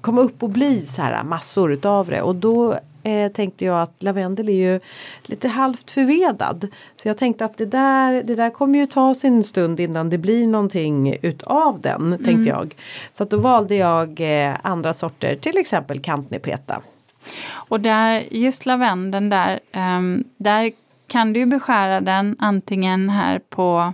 [0.01, 2.23] komma upp och bli så här massor utav det.
[2.23, 4.81] Och då eh, tänkte jag att lavendel är ju
[5.23, 6.69] lite halvt förvedad.
[7.03, 10.19] Så jag tänkte att det där, det där kommer ju ta sin stund innan det
[10.19, 12.25] blir någonting utav den.
[12.25, 12.75] Tänkte jag.
[13.13, 16.83] Så att då valde jag eh, andra sorter, till exempel kantnepeta.
[17.53, 20.73] Och där, just lavendeln där, ehm, där
[21.07, 23.93] kan du beskära den antingen här på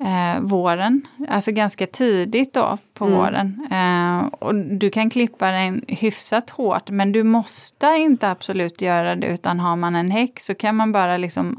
[0.00, 3.66] eh, våren, alltså ganska tidigt då på våren.
[3.70, 9.26] Eh, och du kan klippa den hyfsat hårt men du måste inte absolut göra det
[9.26, 11.58] utan har man en häck så kan man bara liksom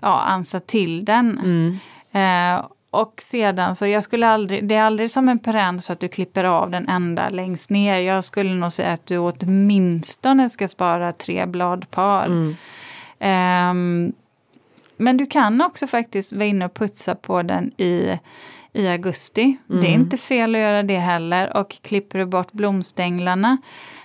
[0.00, 1.38] ja, ansa till den.
[2.12, 6.00] Eh, och sedan så jag skulle aldrig, det är aldrig som en perenn så att
[6.00, 8.00] du klipper av den ända längst ner.
[8.00, 12.26] Jag skulle nog säga att du åtminstone ska spara tre bladpar.
[13.24, 14.12] Ehm,
[14.96, 18.18] men du kan också faktiskt vara inne och putsa på den i,
[18.72, 19.56] i augusti.
[19.66, 21.56] Det är inte fel att göra det heller.
[21.56, 23.56] Och klipper du bort blomstänglarna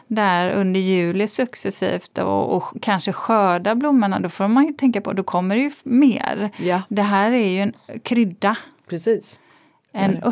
[0.08, 5.14] där under juli successivt och, och kanske skörda blommorna, då får man ju tänka på,
[5.14, 6.50] då kommer det ju mer.
[6.58, 8.58] Ja, Det här är ju en krydda,
[8.90, 9.40] precis.
[9.92, 10.24] en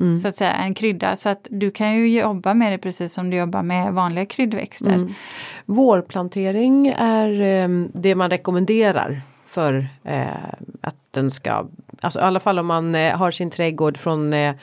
[0.00, 0.16] Mm.
[0.16, 1.16] Så att säga, en krydda.
[1.16, 4.94] Så att du kan ju jobba med det precis som du jobbar med vanliga kryddväxter.
[4.94, 5.14] Mm.
[5.66, 10.26] Vårplantering är eh, det man rekommenderar för eh,
[10.80, 11.66] att den ska,
[12.00, 14.54] alltså i alla fall om man eh, har sin trädgård från eh,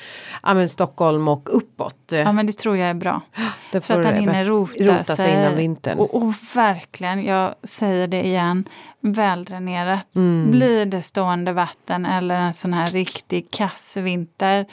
[0.67, 2.11] Stockholm och uppåt.
[2.11, 3.21] Ja men det tror jag är bra.
[3.71, 5.97] där Så att det hinner rota, rota sig innan vintern.
[5.97, 8.63] Och, och verkligen, jag säger det igen,
[8.99, 10.15] väldränerat.
[10.15, 10.51] Mm.
[10.51, 14.65] Blir det stående vatten eller en sån här riktig kassvinter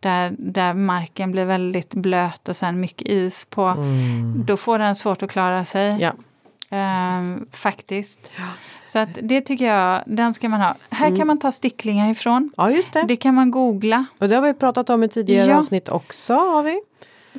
[0.00, 3.74] där, där marken blir väldigt blöt och sen mycket is på,
[4.46, 5.88] då får den svårt att klara sig.
[5.88, 6.00] Mm.
[6.00, 6.12] Ja.
[6.70, 8.30] Ehm, faktiskt.
[8.86, 10.74] Så att det tycker jag, den ska man ha.
[10.90, 11.18] Här Mm.
[11.18, 12.50] kan man ta sticklingar ifrån.
[12.56, 13.04] ja, just det.
[13.08, 14.04] Det kan man googla.
[14.18, 15.58] Och det har vi pratat om i tidigare Ja.
[15.58, 16.34] avsnitt också.
[16.34, 16.80] Har vi.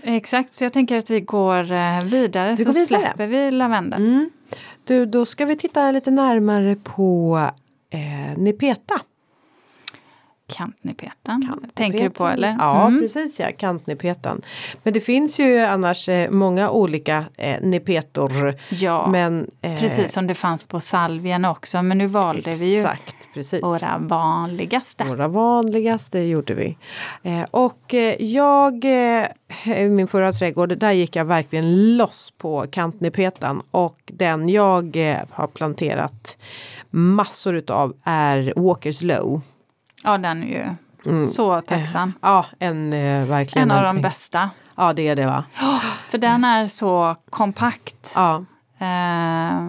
[0.04, 2.86] Exakt, så jag tänker att vi går eh, vidare Vi så går vidare.
[2.88, 4.06] släpper vi lavendeln.
[4.08, 4.30] Mm.
[4.84, 7.40] Du, då ska vi titta lite närmare på
[7.90, 8.38] eh,
[10.82, 11.14] Nipeta.
[11.26, 12.56] Kantnipetan, tänker du på eller?
[12.60, 13.02] Ja mm.
[13.02, 14.42] precis ja, kantnipetan.
[14.84, 18.54] Men det finns ju annars eh, många olika eh, nipetor.
[18.70, 21.82] Ja, men, eh, precis som det fanns på salvien också.
[21.84, 23.64] Men nu valde exakt, vi ju precis.
[23.64, 25.04] våra vanligaste.
[25.04, 26.78] Våra vanligaste gjorde vi.
[27.24, 29.28] Eh, och eh, jag, i
[29.66, 33.62] eh, min förra trädgård, där gick jag verkligen loss på kantnipetan.
[33.72, 34.98] Och den jag
[35.32, 36.38] har planterat
[36.90, 39.42] massor utav är Walkers Low.
[40.04, 40.76] Ja, den är ju
[41.12, 41.26] mm.
[41.26, 42.14] så tacksam.
[42.22, 43.72] Ja, en eh, verkligen.
[43.72, 44.50] En av de bästa.
[44.76, 45.44] Ja, det är det va?
[46.10, 48.14] för den är så kompakt.
[48.16, 48.46] Ja.
[48.80, 49.62] Eh,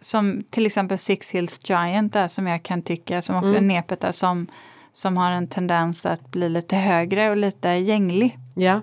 [0.00, 3.64] som till exempel Six Hills Giant där som jag kan tycka, som också mm.
[3.64, 4.46] är nepet där, som,
[4.92, 8.38] som har en tendens att bli lite högre och lite gänglig.
[8.54, 8.80] Ja.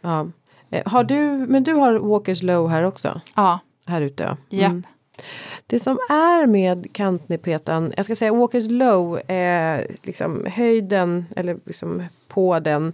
[0.00, 0.26] ja.
[0.70, 3.20] Eh, har du, men du har Walkers Low här också?
[3.34, 3.58] Ja.
[3.86, 4.66] Här ute ja.
[4.66, 4.82] Mm.
[5.66, 12.02] Det som är med kantnipetan, jag ska säga Walkers Low, är liksom höjden eller liksom
[12.28, 12.92] på den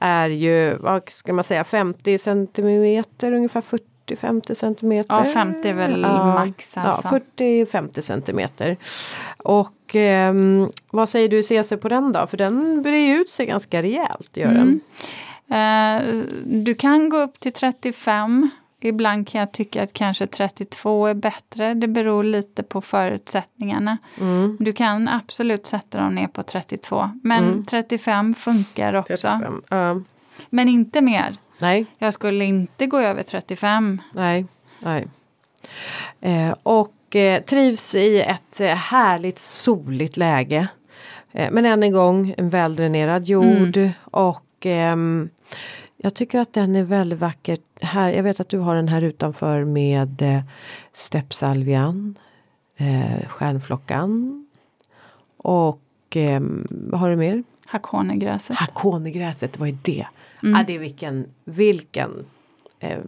[0.00, 3.62] är ju, vad ska man säga, 50 centimeter ungefär
[4.06, 5.14] 40-50 centimeter.
[5.14, 7.08] Ja 50 är väl ja, max alltså.
[7.12, 8.76] Ja 40-50 centimeter.
[9.36, 10.34] Och eh,
[10.90, 12.26] vad säger du CC på den då?
[12.26, 14.80] För den brer ut sig ganska rejält gör den.
[15.48, 16.00] Mm.
[16.00, 18.50] Eh, du kan gå upp till 35
[18.80, 21.74] Ibland kan jag tycka att kanske 32 är bättre.
[21.74, 23.98] Det beror lite på förutsättningarna.
[24.20, 24.56] Mm.
[24.60, 27.10] Du kan absolut sätta dem ner på 32.
[27.22, 27.64] Men mm.
[27.64, 29.40] 35 funkar också.
[29.40, 30.02] 35, uh.
[30.50, 31.36] Men inte mer.
[31.58, 31.86] Nej.
[31.98, 34.00] Jag skulle inte gå över 35.
[34.12, 34.46] Nej.
[34.80, 35.08] Nej.
[36.20, 40.68] Eh, och eh, trivs i ett eh, härligt soligt läge.
[41.32, 43.90] Eh, men än en gång en väldränerad jord mm.
[44.04, 45.30] och ehm,
[46.00, 47.58] jag tycker att den är väldigt vacker.
[47.80, 50.40] Här, jag vet att du har den här utanför med eh,
[50.92, 52.18] steppsalvian,
[52.76, 54.46] eh, stjärnflockan
[55.36, 56.40] och eh,
[56.70, 57.44] vad har du mer?
[57.66, 58.56] Hakonegräset.
[58.56, 60.06] Hakonegräset, vad är det?
[60.42, 60.60] Mm.
[60.60, 62.26] Ah, det är vilken, vilken
[62.80, 62.98] eh,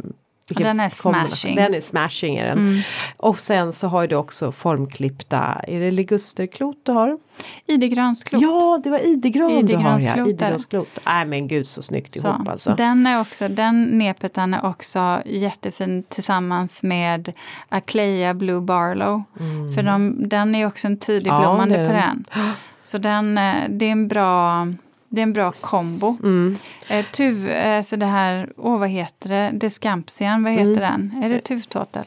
[0.54, 1.56] den är smashing.
[1.56, 2.58] Den är smashing är den.
[2.58, 2.80] Mm.
[3.16, 7.18] Och sen så har du också formklippta, är det ligusterklot du har?
[7.66, 8.42] Idegransklot.
[8.42, 10.84] Ja det var idegran du har ja.
[11.06, 12.74] Nej men gud så snyggt så, ihop alltså.
[12.74, 17.32] Den är också, den nepetan är också jättefin tillsammans med
[17.68, 19.22] Acleia Blue Barlow.
[19.40, 19.72] Mm.
[19.72, 22.24] För de, den är också en tidigblommande ja, perenn.
[22.82, 24.66] Så den, eh, det är en bra
[25.10, 26.16] det är en bra kombo.
[26.22, 26.56] Mm.
[26.88, 30.80] Eh, tuv, eh, så det här, åh vad heter det, Descampsian, vad heter mm.
[30.80, 31.22] den?
[31.24, 32.04] Är det tuvtåtel?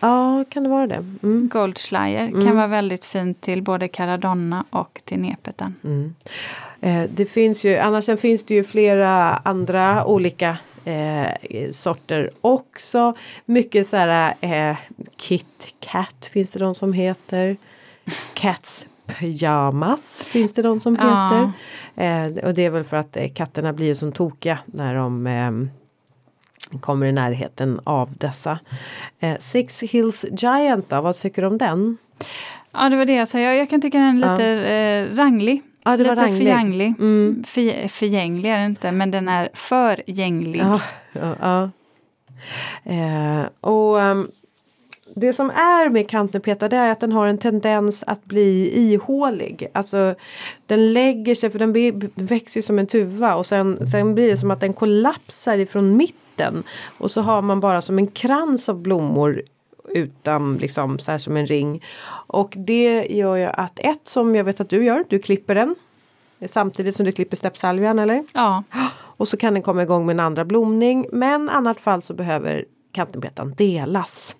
[0.00, 1.04] Ja, kan det vara det?
[1.22, 1.48] Mm.
[1.48, 2.56] Goldschleier kan mm.
[2.56, 5.74] vara väldigt fint till både Caradonna och till nepeten.
[5.84, 6.14] Mm.
[6.80, 13.14] Eh, det finns ju, annars finns det ju flera andra olika eh, sorter också.
[13.44, 14.76] Mycket så här eh,
[15.16, 17.56] Kit Kat finns det de som heter.
[18.34, 21.52] Cats pyjamas finns det de som heter.
[21.96, 25.50] Eh, och det är väl för att eh, katterna blir så tokiga när de eh,
[26.80, 28.58] kommer i närheten av dessa.
[29.38, 31.96] Six Hills Giant då, vad tycker du om den?
[32.72, 34.66] Ja det var det jag sa, jag, jag kan tycka den är lite ja.
[34.68, 35.62] eh, ranglig.
[35.84, 36.38] Ja, lite ranglig.
[36.38, 36.94] förgänglig.
[36.98, 37.44] Mm.
[37.46, 40.60] För, förgänglig är det inte men den är förgänglig.
[40.60, 40.80] Ja,
[41.12, 41.70] ja, ja.
[42.92, 44.30] Eh, och um,
[45.20, 49.68] det som är med kantnupeta det är att den har en tendens att bli ihålig.
[49.72, 50.14] Alltså
[50.66, 51.72] den lägger sig, för den
[52.14, 55.96] växer ju som en tuva och sen, sen blir det som att den kollapsar ifrån
[55.96, 56.62] mitten.
[56.98, 59.42] Och så har man bara som en krans av blommor
[59.88, 61.84] utan liksom så här som en ring.
[62.26, 65.74] Och det gör ju att ett som jag vet att du gör, du klipper den.
[66.46, 68.24] Samtidigt som du klipper steppsalvian eller?
[68.32, 68.62] Ja.
[68.92, 71.06] Och så kan den komma igång med en andra blomning.
[71.12, 74.36] Men annat fall så behöver kantenbetan delas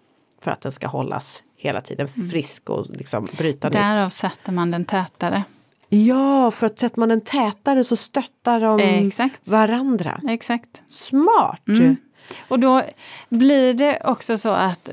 [0.47, 2.29] för att den ska hållas hela tiden mm.
[2.29, 3.99] frisk och liksom bryta Därav nytt.
[3.99, 5.45] Därav sätter man den tätare.
[5.89, 9.49] Ja, för att sätter man den tätare så stöttar de Exakt.
[9.49, 10.21] varandra.
[10.29, 10.83] Exakt.
[10.87, 11.69] Smart!
[11.69, 11.97] Mm.
[12.49, 12.83] Och då
[13.29, 14.91] blir det också så att,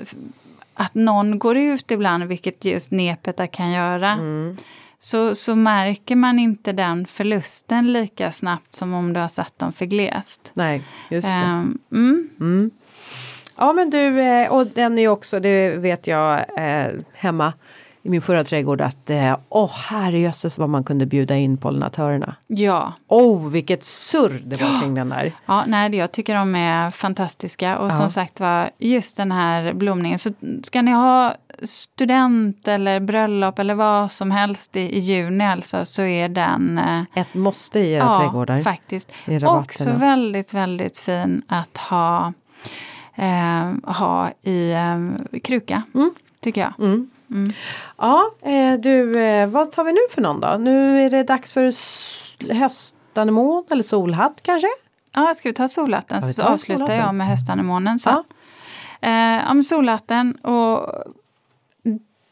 [0.73, 4.11] att någon går ut ibland, vilket just nepeta kan göra.
[4.11, 4.57] Mm.
[4.99, 9.73] Så, så märker man inte den förlusten lika snabbt som om du har satt dem
[9.73, 10.51] för glest.
[10.53, 11.43] Nej, just det.
[11.91, 12.71] Um, mm.
[13.55, 17.53] Ja men du, eh, och den är också, det vet jag eh, hemma
[18.05, 22.35] i min förra trädgård att eh, åh oh, herrejösses vad man kunde bjuda in pollinatörerna.
[22.47, 22.93] Ja.
[23.07, 25.31] Oh vilket surr det var kring den där.
[25.45, 27.91] Ja, nej jag tycker de är fantastiska och ja.
[27.91, 30.29] som sagt var just den här blomningen så
[30.63, 36.01] ska ni ha student eller bröllop eller vad som helst i, i juni alltså så
[36.01, 36.79] är den
[37.15, 38.61] ett måste i era ja, trädgårdar.
[38.61, 39.11] faktiskt.
[39.43, 42.33] Också väldigt väldigt fin att ha
[43.15, 46.13] eh, ha i eh, kruka, Mm.
[46.39, 46.73] tycker jag.
[46.79, 47.09] Mm.
[47.31, 47.45] Mm.
[47.97, 50.57] Ja, eh, du, eh, vad tar vi nu för någon då?
[50.59, 51.63] Nu är det dags för
[52.53, 54.67] höstanemon eller solhatt kanske?
[55.15, 57.05] Ja, ska vi ta solhatten Ja, vi så tar avslutar solhatten.
[57.05, 58.23] jag med höstanemonen sen.
[58.99, 59.09] Ja.
[59.09, 61.03] Eh, om solhatten och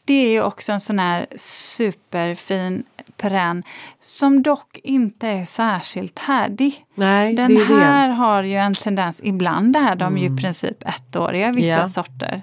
[0.04, 2.84] det är ju också en sån här superfin
[3.16, 3.62] perenn
[4.00, 6.84] som dock inte är särskilt härdig.
[6.94, 8.14] Nej, Den här det.
[8.14, 11.88] har ju en tendens, ibland är de ju i princip ettåriga, vissa Ja.
[11.88, 12.42] sorter.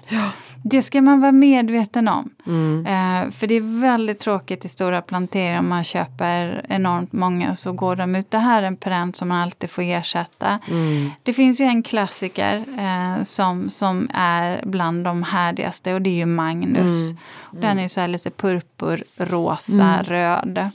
[0.64, 2.30] Det ska man vara medveten om.
[2.46, 2.86] Mm.
[2.86, 7.58] Eh, för det är väldigt tråkigt i stora planteringar om man köper enormt många och
[7.58, 8.30] så går de ut.
[8.30, 10.58] Det här är en perenn som man alltid får ersätta.
[10.70, 11.10] Mm.
[11.22, 16.14] Det finns ju en klassiker eh, som, som är bland de härdigaste och det är
[16.14, 17.10] ju Magnus.
[17.52, 20.70] Den är ju så här lite purpurrosa, röd.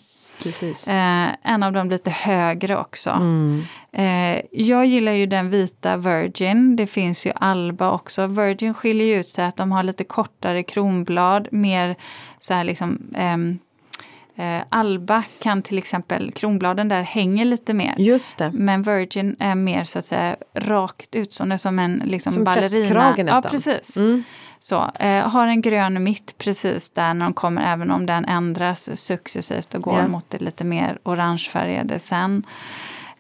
[0.45, 0.87] Precis.
[0.87, 3.09] Eh, en av dem lite högre också.
[3.09, 3.63] Mm.
[3.91, 6.75] Eh, jag gillar ju den vita Virgin.
[6.75, 8.27] Det finns ju Alba också.
[8.27, 11.47] Virgin skiljer ut sig att de har lite kortare kronblad.
[11.51, 11.95] Mer
[12.39, 13.59] så här liksom ehm,
[14.35, 17.95] eh, Alba kan till exempel, kronbladen där hänger lite mer.
[17.97, 18.51] Just det.
[18.53, 23.13] Men Virgin är mer så att säga rakt ut som, som en liksom Som ballerina.
[23.17, 23.51] Ja, nästan.
[23.51, 23.97] precis.
[23.97, 24.23] Mm.
[24.67, 28.89] Så, eh, har en grön mitt precis där när de kommer, även om den ändras
[29.05, 30.07] successivt och går Ja.
[30.07, 32.43] mot det lite mer orangefärgade sen.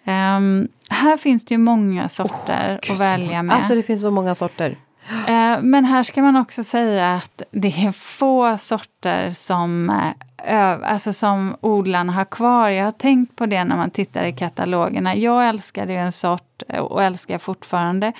[0.05, 3.55] Ehm, här finns det ju många sorter att välja med.
[3.55, 4.77] Alltså det finns så många sorter.
[5.27, 9.89] Eh, men här ska man också säga att det är få sorter som,
[10.43, 12.69] ö- alltså som odlarna har kvar.
[12.69, 15.15] Jag har tänkt på det när man tittar i katalogerna.
[15.15, 18.11] Jag älskade ju en sort eh, och älskar fortfarande.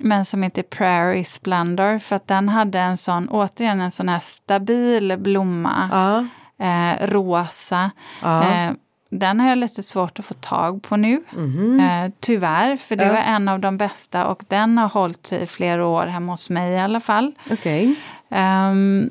[0.00, 4.18] Men som heter Prairie Splendor för att den hade en sån, återigen en sån här
[4.18, 5.88] stabil blomma.
[5.92, 6.26] Ja.
[6.66, 7.90] Eh, rosa.
[8.22, 8.42] Ja.
[8.52, 8.72] Eh,
[9.10, 11.22] den har jag lite svårt att få tag på nu.
[11.36, 11.80] Mhm.
[11.80, 13.12] Eh, tyvärr, för det Ja.
[13.12, 16.50] var en av de bästa och den har hållit sig i flera år hemma hos
[16.50, 17.32] mig i alla fall.
[17.50, 17.94] Okej.
[18.30, 19.10] Ehm,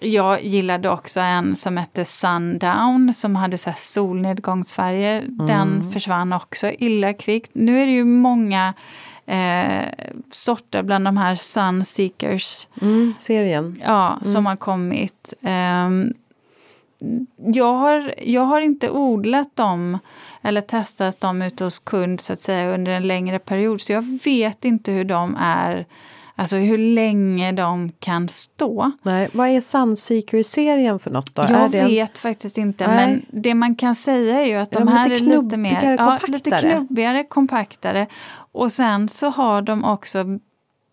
[0.00, 5.24] jag gillade också en som hette Sundown som hade så solnedgångsfärger.
[5.28, 7.50] Den försvann också illa kvickt.
[7.54, 8.74] Nu är det ju många
[9.26, 9.84] eh,
[10.30, 13.80] sorter bland de här Sunseekers Mm, serien.
[13.84, 15.34] ja, som har kommit.
[15.42, 16.14] Ehm,
[17.36, 19.98] jag, har, jag har inte odlat dem
[20.42, 24.18] eller testat dem ute hos kund så att säga under en längre period så jag
[24.24, 25.86] vet inte hur de är,
[26.36, 28.92] alltså hur länge de kan stå.
[29.02, 31.46] Nej, vad är Sunseeker-serien för något då?
[31.50, 32.96] Jag det vet faktiskt inte Nej.
[33.06, 35.56] men det man kan säga är ju att Är de, de här lite är lite
[35.56, 36.70] mer knubbigare, ja, lite kompaktare?
[36.76, 38.06] knubbigare, kompaktare.
[38.52, 40.24] Och sen så har de också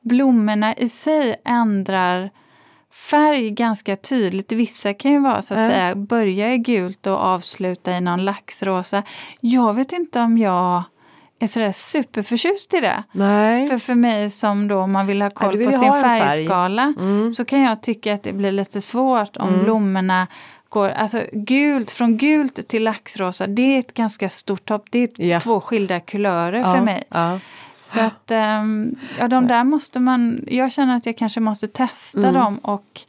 [0.01, 2.29] blommorna i sig ändrar
[2.91, 4.51] färg ganska tydligt.
[4.51, 5.67] Vissa kan ju vara så att Ja.
[5.67, 9.03] säga börja i gult och avsluta i någon laxrosa.
[9.39, 10.83] Jag vet inte om jag
[11.39, 13.03] är sådär superförtjust i det.
[13.11, 13.67] Nej.
[13.67, 16.19] För för mig som då man vill ha koll du vill på sin en färg.
[16.21, 17.33] färgskala Mm.
[17.33, 19.63] så kan jag tycka att det blir lite svårt om Mm.
[19.63, 20.27] blommorna
[20.69, 24.85] går, alltså gult, från gult till laxrosa, det är ett ganska stort hopp.
[24.91, 25.39] Det är Ja.
[25.39, 26.73] två skilda kulörer ja.
[26.73, 27.03] för mig.
[27.09, 27.39] Ja.
[27.81, 32.19] Så att, ehm, ja de där måste man, jag känner att jag kanske måste testa
[32.19, 32.33] Mm.
[32.33, 33.01] dem och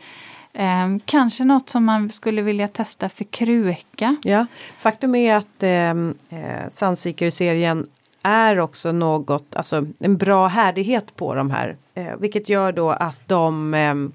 [0.53, 4.17] ehm, kanske något som man skulle vilja testa för kruka.
[4.23, 4.47] Ja,
[4.79, 7.87] faktum är att ehm, eh, Sunseeker-serien
[8.23, 11.77] är också något, alltså en bra härdighet på de här.
[11.95, 14.13] Eh, vilket gör då att de ehm,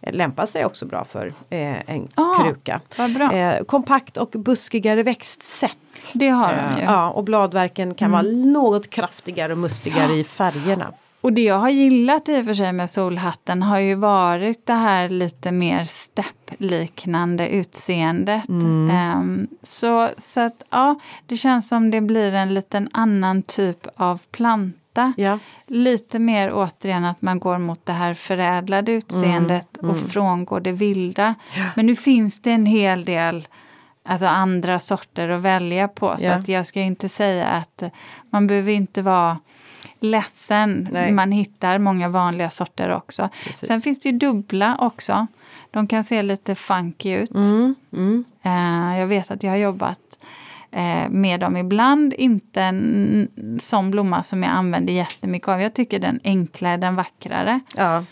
[0.00, 2.80] lämpar sig också bra för eh, en Ah, kruka.
[3.32, 5.78] Eh, kompakt och buskigare växtsätt.
[6.14, 6.84] det har de Eh, ju.
[6.84, 10.92] ja, och bladverken kan vara något kraftigare och mustigare i färgerna.
[11.24, 14.72] Och det jag har gillat i och för sig med solhatten har ju varit det
[14.72, 18.48] här lite mer steppliknande utseendet.
[18.48, 18.90] Mm.
[18.90, 24.20] Ehm, så, så att ja, det känns som det blir en liten annan typ av
[24.30, 25.12] planta.
[25.16, 30.72] Ja, Lite mer återigen att man går mot det här förädlade utseendet och frångår det
[30.72, 31.34] vilda.
[31.76, 33.48] Men nu finns det en hel del
[34.02, 36.14] alltså andra sorter att välja på.
[36.18, 36.32] Så Ja.
[36.34, 37.82] att jag ska inte säga att
[38.30, 39.38] man behöver inte vara
[40.00, 40.88] ledsen.
[40.92, 41.12] Nej.
[41.12, 43.28] Man hittar många vanliga sorter också.
[43.44, 43.68] Precis.
[43.68, 45.26] Sen finns det ju dubbla också.
[45.70, 47.34] De kan se lite funky ut.
[47.34, 48.24] mm, mm.
[48.42, 50.00] Eh, jag vet att jag har jobbat
[50.70, 52.12] eh, med dem ibland.
[52.12, 53.28] Inte en
[53.60, 55.60] sån blomma som jag använder jättemycket av.
[55.60, 57.60] Jag tycker den enklare, den vackrare.
[57.76, 58.04] ja.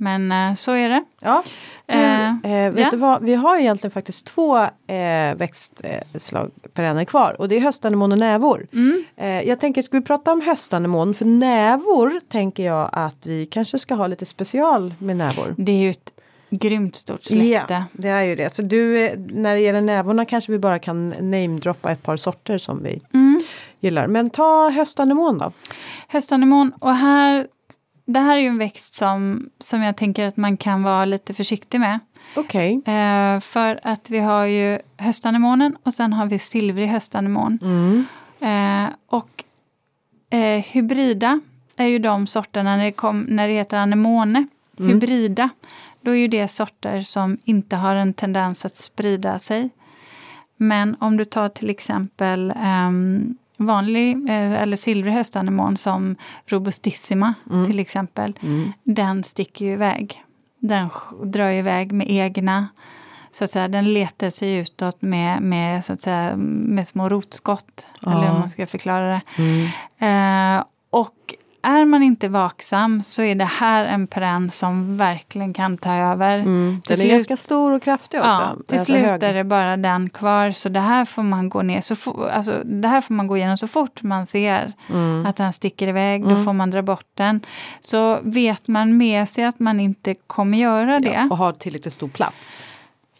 [0.00, 1.04] Men eh, så är det.
[1.20, 1.42] Ja,
[1.86, 2.90] du, Eh, eh, vet ja.
[2.90, 3.22] du vad?
[3.22, 8.66] Vi har egentligen faktiskt två eh, växtslag perenner kvar och det är höstanemon och nävor.
[8.72, 9.04] Mm.
[9.16, 11.14] Eh, jag tänker, ska vi prata om höstanemon?
[11.14, 15.54] För nävor tänker jag att vi kanske ska ha lite special med nävor.
[15.58, 16.12] Det är ju ett
[16.50, 17.74] grymt stort släkte.
[17.74, 18.54] Ja, det är ju det.
[18.54, 22.58] Så du, eh, när det gäller nävorna kanske vi bara kan namedroppa ett par sorter
[22.58, 23.40] som vi Mm.
[23.80, 24.06] gillar.
[24.06, 25.52] Men ta höstanemon då.
[26.08, 27.46] Höstanemon och här
[28.08, 31.34] det här är ju en växt som, som jag tänker att man kan vara lite
[31.34, 31.98] försiktig med.
[32.36, 32.82] Okej.
[32.86, 37.58] Eh, för att vi har ju höstanemonen och sen har vi silvrig höstanemon.
[37.62, 38.06] Mm.
[38.40, 39.44] Eh, och
[40.30, 41.40] eh, hybrida
[41.76, 44.46] är ju de sorterna när det, kom, när det heter anemone.
[44.78, 44.92] Mm.
[44.92, 45.48] Hybrida,
[46.00, 49.70] då är ju det sorter som inte har en tendens att sprida sig.
[50.56, 57.34] Men om du tar till exempel ehm, vanlig eh, eller silvrig höstanemon som robustissima
[57.66, 58.38] till exempel.
[58.42, 58.72] Mm.
[58.84, 60.24] Den sticker ju iväg.
[60.58, 60.88] Den
[61.24, 62.68] drar ju iväg med egna
[63.32, 67.86] så att säga, den letar sig utåt med, med, så att säga, med små rotskott.
[68.02, 68.32] Eller Ja.
[68.32, 69.20] hur man ska förklara det.
[69.42, 70.58] Mm.
[70.58, 71.34] Eh, och
[71.68, 76.38] är man inte vaksam så är det här en perenn som verkligen kan ta över.
[76.38, 76.80] Mm.
[76.86, 78.30] Den är slut- ganska stor och kraftig också.
[78.30, 79.22] Ja, till Alltså slut hög.
[79.22, 80.50] är det bara den kvar.
[80.50, 83.36] Så det här får man gå ner så fo- alltså, det här får man gå
[83.36, 85.26] igenom så fort man ser Mm.
[85.26, 86.24] att den sticker iväg.
[86.28, 87.40] Då får man dra bort den.
[87.80, 91.10] Så vet man med sig att man inte kommer göra det.
[91.12, 92.66] Ja, och har tillräckligt stor plats.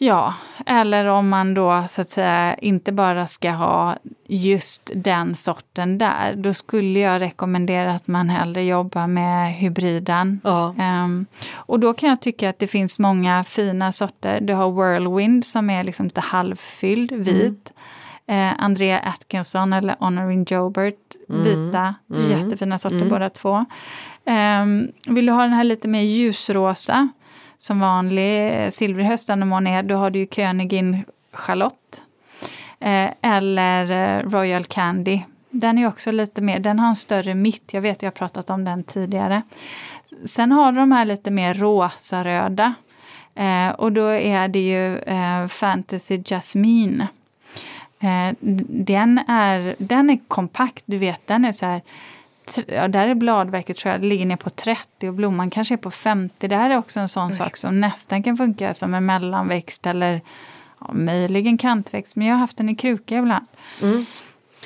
[0.00, 0.34] Ja,
[0.66, 3.96] eller om man då så att säga inte bara ska ha
[4.26, 6.34] just den sorten där.
[6.36, 10.40] Då skulle jag rekommendera att man hellre jobbar med hybriden.
[10.44, 10.74] Ja.
[10.78, 14.40] Ehm, och då kan jag tycka att det finns många fina sorter.
[14.40, 17.72] Du har Whirlwind som är liksom lite halvfylld, vit.
[18.26, 21.94] Eh, Andrea Atkinson eller Honorin Jobert, vita.
[22.28, 23.64] Jättefina sorter båda två.
[24.24, 27.08] Ehm, vill du ha den här lite mer ljusrosa
[27.58, 32.02] som vanlig eh, silverhöst, silvrig är, då har du ju Königin Charlotte.
[32.80, 35.20] Eh, eller eh, Royal Candy.
[35.50, 38.50] Den är också lite mer, den har en större mitt, jag vet jag har pratat
[38.50, 39.42] om den tidigare.
[40.24, 42.74] Sen har du de här lite mer rosa-röda.
[43.34, 47.08] Eh, och då är det ju eh, Fantasy Jasmine.
[48.00, 48.34] Eh,
[48.70, 51.82] den, är, den är kompakt, du vet, den är så här
[52.66, 55.90] Ja, där är bladverket tror jag ligger ner på 30 och blomman kanske är på
[55.90, 56.48] 50.
[56.48, 60.20] Det här är också en sån sak som nästan kan funka som en mellanväxt eller
[60.80, 62.16] ja, möjligen kantväxt.
[62.16, 63.46] Men jag har haft den i kruka ibland.
[63.82, 64.06] Mm.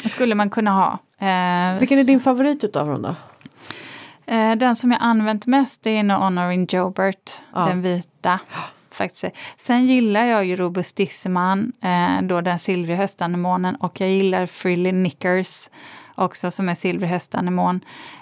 [0.07, 0.93] skulle man kunna ha.
[1.29, 3.15] Eh, Vilken är din favorit utav dem då?
[4.27, 7.65] Eh, den som jag använt mest är nog Honorin Jobert, Ja.
[7.67, 8.41] den vita.
[8.91, 9.25] Faktiskt.
[9.57, 15.69] Sen gillar jag ju Robustissiman, eh, då den silvriga höstanemonen och jag gillar Frilly Knickers
[16.25, 17.81] också som är silvrig höstanemon.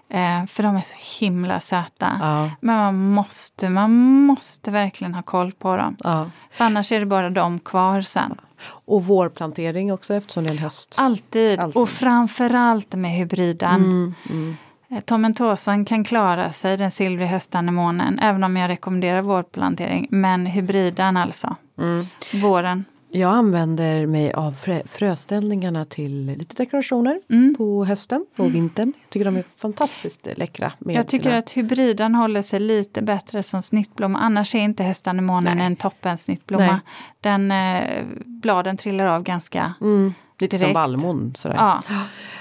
[0.08, 2.08] Eh, för de är så himla söta.
[2.20, 2.50] Ja.
[2.60, 3.92] Men man måste, man
[4.26, 5.96] måste verkligen ha koll på dem.
[6.04, 6.30] Ja.
[6.50, 8.34] För annars är det bara de kvar sen.
[8.68, 10.94] Och vårplantering också eftersom det är en höst.
[10.98, 11.60] Alltid.
[11.60, 11.82] Alltid.
[11.82, 13.74] Och framförallt med hybriden.
[13.74, 14.56] Mm, mm.
[14.90, 20.06] Eh, Tomentosan kan klara sig, den silvriga höstanemonen, även om jag rekommenderar vårplantering.
[20.10, 22.04] Men hybriden alltså, Mm.
[22.42, 22.84] våren.
[23.12, 27.54] Jag använder mig av frö, fröställningarna till lite dekorationer Mm.
[27.58, 28.92] på hösten och vintern.
[29.02, 30.72] Jag tycker de är fantastiskt läckra.
[30.78, 31.36] Jag tycker sina...
[31.38, 34.18] att hybriden håller sig lite bättre som snittblomma.
[34.18, 36.66] Annars är inte höstanemonen en toppen snittblomma.
[36.66, 36.80] Nej.
[37.20, 40.74] Den, eh, bladen trillar av ganska, mm, lite som direkt.
[40.74, 41.34] vallmon.
[41.36, 41.56] Sådär.
[41.56, 41.82] ja,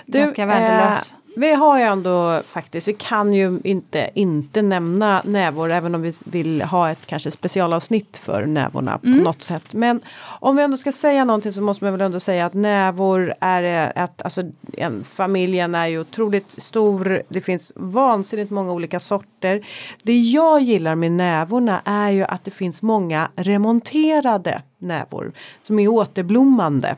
[0.05, 1.13] ganska värdelös.
[1.13, 6.01] Eh, vi har ju ändå faktiskt, vi kan ju inte inte nämna nävor även om
[6.01, 9.19] vi vill ha ett kanske specialavsnitt för nävorna på Mm.
[9.19, 9.73] något sätt.
[9.73, 10.01] Men
[10.39, 13.97] om vi ändå ska säga någonting så måste man väl ändå säga att nävor är
[13.97, 14.41] att alltså
[14.77, 17.21] en, familjen är ju otroligt stor.
[17.29, 19.65] Det finns vansinnigt många olika sorter.
[20.03, 25.31] Det jag gillar med nävorna är ju att det finns många remonterade nävor
[25.63, 26.95] som är återblommande.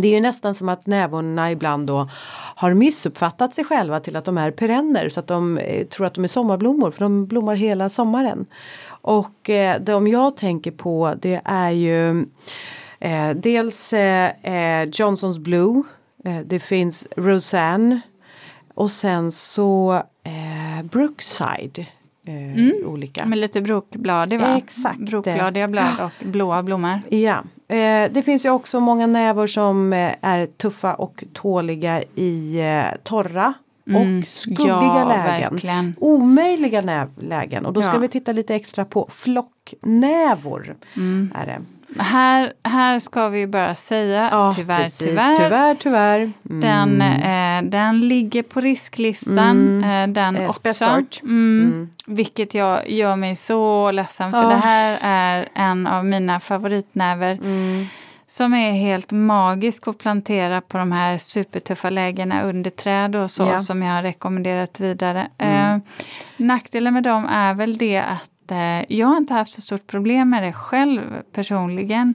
[0.00, 2.08] Det är ju nästan som att nävorna ibland då
[2.54, 6.14] har missuppfattat sig själva till att de är perenner så att de eh, tror att
[6.14, 8.46] de är sommarblommor för de blommar hela sommaren.
[8.88, 12.26] Och eh, de jag tänker på det är ju
[13.00, 15.82] eh, dels eh, eh, Johnsons Blue,
[16.24, 18.00] eh, det finns Roseanne
[18.74, 20.02] och sen så
[20.82, 21.86] Brookside.
[22.26, 23.26] Eh, olika.
[23.26, 24.56] Med lite brokbladig va?
[24.56, 24.98] Exakt.
[24.98, 27.00] Brokbladiga blad och blåa blommor.
[27.08, 32.60] Ja, eh, det finns ju också många nävor som eh, är tuffa och tåliga i
[32.60, 33.54] eh, torra
[33.90, 34.18] Mm.
[34.18, 35.50] och skuggiga ja, lägen.
[35.52, 35.94] verkligen.
[36.00, 37.98] Omöjliga lägen och då ska Ja.
[37.98, 40.76] vi titta lite extra på flocknävor.
[40.96, 41.32] Mm.
[41.34, 41.60] Är det.
[41.98, 45.06] Här, här ska vi bara säga, Ja, tyvärr, precis.
[45.06, 46.32] tyvärr, tyvärr, tyvärr.
[46.50, 46.60] Mm.
[46.60, 50.60] Den, eh, den ligger på risklistan, eh, den Eh, också.
[50.60, 51.20] Spessart.
[51.22, 51.90] Mm.
[52.06, 54.48] Vilket jag gör mig så ledsen för Ja.
[54.48, 57.32] det här är en av mina favoritnäver.
[57.32, 57.86] Mm.
[58.26, 63.42] Som är helt magisk att plantera på de här supertuffa lägena under träd och så
[63.42, 63.46] Ja.
[63.48, 63.58] Mm.
[63.58, 65.28] som jag har rekommenderat vidare.
[65.38, 65.76] Eh,
[66.36, 70.30] nackdelen med dem är väl det att eh, jag har inte haft så stort problem
[70.30, 71.00] med det själv
[71.32, 72.14] personligen.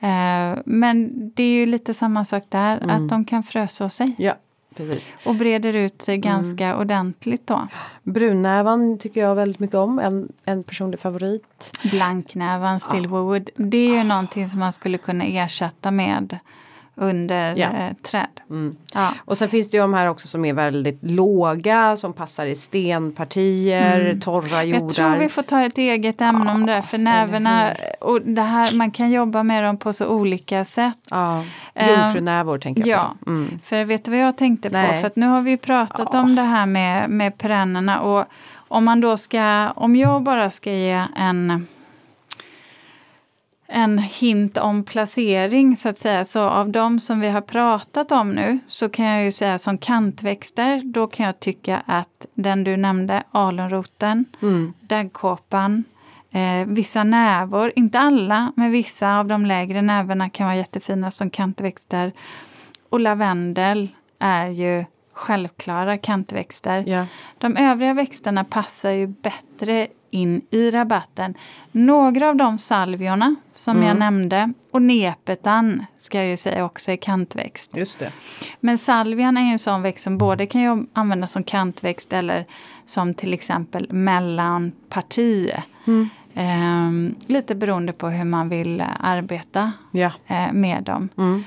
[0.00, 2.90] Eh, men det är ju lite samma sak där, Mm.
[2.96, 4.14] att de kan fröså sig.
[4.18, 4.34] Ja,
[4.76, 5.14] Precis.
[5.24, 6.20] Och breder ut sig Mm.
[6.22, 7.68] ganska ordentligt då.
[8.02, 9.98] Brunnävan tycker jag väldigt mycket om.
[9.98, 11.78] En, en personlig favorit.
[11.90, 13.50] Blanknävan, silverwood.
[13.56, 16.38] Det är ju någonting som man skulle kunna ersätta med
[16.96, 17.66] under Ja.
[17.66, 18.40] eh, träd.
[18.50, 18.76] Mm.
[18.94, 19.12] Ja.
[19.24, 22.56] Och sen finns det ju de här också som är väldigt låga som passar i
[22.56, 24.80] stenpartier, torra jordar.
[24.84, 26.82] Jag tror vi får ta ett eget ämne om det.
[26.82, 30.98] För näverna, och det här, man kan jobba med dem på så olika sätt.
[31.10, 31.44] Ja,
[31.76, 33.30] Eh, jungfrunävor tänker jag Ja, på.
[33.30, 33.58] Mm.
[33.64, 34.76] för vet du vad jag tänkte på?
[34.76, 35.00] Nej.
[35.00, 36.20] För att nu har vi pratat Ja.
[36.20, 38.24] om det här med, med perennerna och
[38.68, 41.66] om man då ska, om jag bara ska ge en
[43.66, 46.24] en hint om placering så att säga.
[46.24, 49.78] Så av de som vi har pratat om nu så kan jag ju säga som
[49.78, 54.72] kantväxter, då kan jag tycka att den du nämnde, alunroten, Mm.
[54.80, 55.84] daggkåpan,
[56.30, 61.30] eh, vissa nävor, inte alla, men vissa av de lägre nävorna kan vara jättefina som
[61.30, 62.12] kantväxter.
[62.88, 63.88] Och lavendel
[64.18, 64.84] är ju
[65.14, 66.84] självklara kantväxter.
[66.86, 67.06] Ja.
[67.38, 71.34] De övriga växterna passar ju bättre in i rabatten.
[71.72, 73.88] Några av de salviorna som Mm.
[73.88, 77.76] jag nämnde och nepetan ska jag ju säga också är kantväxt.
[77.76, 78.12] Just det.
[78.60, 82.44] Men salvian är ju en sån växt som både kan användas som kantväxt eller
[82.86, 85.52] som till exempel mellanparti.
[85.86, 86.08] Mm.
[86.34, 89.72] Ehm, lite beroende på hur man vill eh, arbeta
[90.26, 91.08] eh, med dem.
[91.18, 91.44] Mm.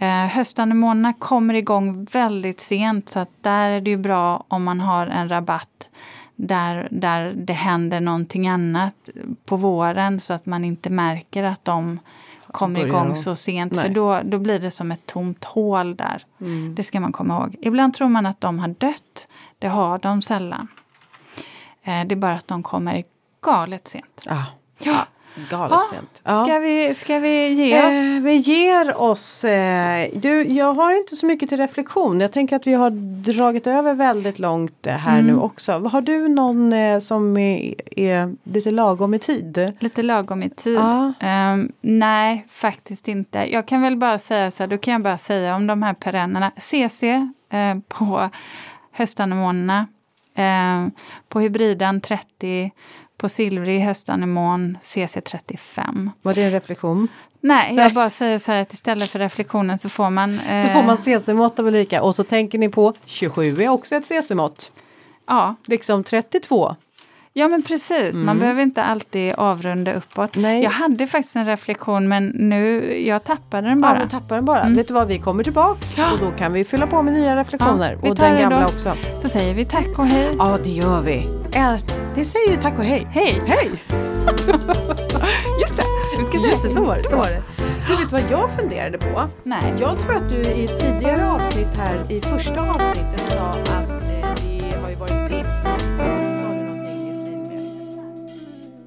[0.00, 4.80] Eh, höstanemonerna kommer igång väldigt sent så att där är det ju bra om man
[4.80, 5.88] har en rabatt
[6.36, 9.10] där, där det händer någonting annat
[9.44, 11.98] på våren så att man inte märker att de
[12.46, 13.82] kommer igång så sent Nej.
[13.82, 16.24] för då, då blir det som ett tomt hål där.
[16.40, 16.74] Mm.
[16.74, 17.56] Det ska man komma ihåg.
[17.60, 19.28] Ibland tror man att de har dött.
[19.58, 20.68] Det har de sällan.
[21.82, 23.04] Eh, det är bara att de kommer
[23.42, 24.26] galet sent.
[24.28, 24.44] Ah,
[24.78, 25.06] Ja.
[25.50, 26.20] Galet sent.
[26.24, 26.44] Ja.
[26.44, 27.94] Ska, vi, ska vi ge oss?
[27.94, 29.44] Eh, vi ger oss.
[29.44, 32.20] Eh, du, jag har inte så mycket till reflektion.
[32.20, 32.90] Jag tänker att vi har
[33.32, 35.26] dragit över väldigt långt eh, här Mm.
[35.26, 35.72] nu också.
[35.72, 39.72] Har du någon eh, som är, är lite lagom i tid?
[39.80, 40.76] Lite lagom i tid.
[40.78, 41.12] Ja.
[41.20, 43.38] Ehm, nej, faktiskt inte.
[43.38, 45.94] Jag kan väl bara säga så här, då kan jag bara säga om de här
[45.94, 46.50] perennerna.
[46.56, 47.02] CC
[47.50, 48.30] eh, på
[48.92, 49.86] höstanemonerna.
[50.34, 50.86] Eh,
[51.28, 52.70] på hybriden 30.
[53.20, 56.10] På silvrig höstanemon CC 35.
[56.22, 57.08] Var det en reflektion?
[57.40, 57.84] Nej, Nej.
[57.84, 60.38] jag bara säger så här att istället för reflektionen så får man...
[60.38, 63.96] Så får man eh, CC-mått av Ulrika och så tänker ni på 27 är också
[63.96, 64.72] ett CC-mått.
[65.26, 66.76] Ja, Liksom 32.
[67.32, 70.36] Ja men precis, man behöver inte alltid avrunda uppåt.
[70.36, 70.50] Mm.
[70.52, 70.62] Nej.
[70.62, 73.98] Jag hade faktiskt en reflektion men nu, jag tappade den Ja, bara.
[73.98, 74.68] men tappar den bara.
[74.68, 76.12] Vet du vad, vi kommer tillbaks Ja.
[76.12, 77.92] och då kan vi fylla på med nya reflektioner.
[77.92, 78.92] Ja, vi och den gamla också.
[79.18, 80.30] Så säger vi tack och hej.
[80.38, 81.28] Ja, det gör vi.
[82.14, 83.06] Det säger tack och hej.
[83.10, 83.42] Hej!
[83.46, 83.70] Hej!
[85.60, 85.84] Just det,
[86.18, 86.70] vi ska säga det.
[86.70, 87.08] Så var det.
[87.08, 87.42] Så var det.
[87.88, 89.22] Du vet vad jag funderade på?
[89.42, 89.74] Nej.
[89.80, 93.89] Jag tror att du i ett tidigare avsnitt här, i första avsnittet sa att